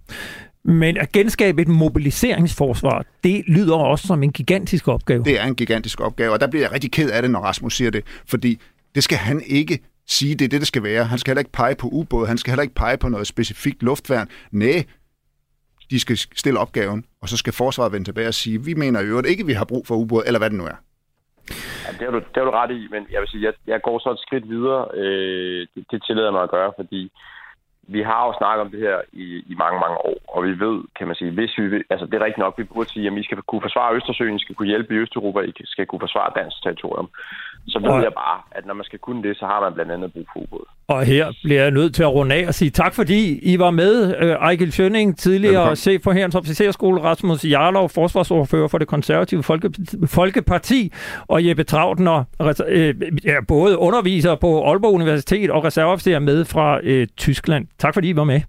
[0.65, 5.23] Men at genskabe et mobiliseringsforsvar, det lyder også som en gigantisk opgave.
[5.23, 7.77] Det er en gigantisk opgave, og der bliver jeg rigtig ked af det, når Rasmus
[7.77, 8.59] siger det, fordi
[8.95, 11.05] det skal han ikke sige, det er det, det skal være.
[11.05, 13.83] Han skal heller ikke pege på ubåd, han skal heller ikke pege på noget specifikt
[13.83, 14.27] luftværn.
[14.51, 14.83] Nej,
[15.89, 19.05] de skal stille opgaven, og så skal forsvaret vende tilbage og sige, vi mener i
[19.05, 20.75] øvrigt ikke, vi har brug for ubåd, eller hvad det nu er.
[21.85, 23.81] Ja, det har du, det har du ret i, men jeg vil sige, jeg, jeg
[23.81, 24.87] går så et skridt videre.
[24.93, 27.11] Øh, det, det tillader mig at gøre, fordi
[27.87, 30.83] vi har jo snakket om det her i, i mange, mange år, og vi ved,
[30.97, 33.15] kan man sige, hvis vi vil, altså det er rigtigt nok, vi burde sige, at
[33.15, 36.63] vi skal kunne forsvare Østersøen, skal kunne hjælpe i Østeuropa, I skal kunne forsvare dansk
[36.63, 37.09] territorium.
[37.67, 38.03] Så ved og...
[38.03, 40.39] jeg bare, at når man skal kunne det, så har man blandt andet brug for
[40.39, 40.65] ubåd.
[40.87, 43.71] Og her bliver jeg nødt til at runde af og sige tak, fordi I var
[43.71, 44.15] med.
[44.19, 45.75] Øh, Ejgil Schønning, tidligere Velkommen.
[45.75, 49.69] chef for Herrens Officerskole, Rasmus Jarlov, forsvarsordfører for det konservative Folke,
[50.07, 50.91] Folkeparti,
[51.27, 52.23] og Jeppe Trautner,
[52.67, 52.95] øh,
[53.25, 57.67] ja, både underviser på Aalborg Universitet og reserveofficer med fra øh, Tyskland.
[57.77, 58.41] Tak fordi I var med.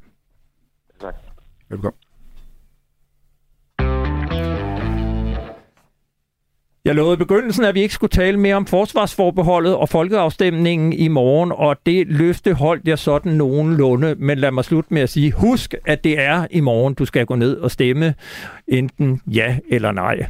[1.00, 1.14] Tak.
[1.70, 2.03] Velkommen.
[6.86, 11.08] Jeg lovede i begyndelsen, at vi ikke skulle tale mere om forsvarsforbeholdet og folkeafstemningen i
[11.08, 14.14] morgen, og det løfte holdt jeg sådan nogenlunde.
[14.18, 17.26] Men lad mig slutte med at sige, husk, at det er i morgen, du skal
[17.26, 18.14] gå ned og stemme,
[18.68, 20.26] enten ja eller nej.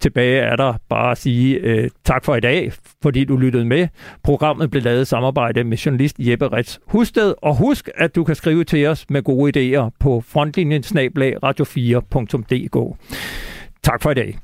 [0.00, 2.72] Tilbage er der bare at sige øh, tak for i dag,
[3.02, 3.88] fordi du lyttede med.
[4.22, 8.34] Programmet blev lavet i samarbejde med journalist Jeppe Rets Husted, og husk, at du kan
[8.34, 10.82] skrive til os med gode idéer på frontlinjen
[11.44, 12.96] radio4.dk.
[13.82, 14.38] Tak for i dag.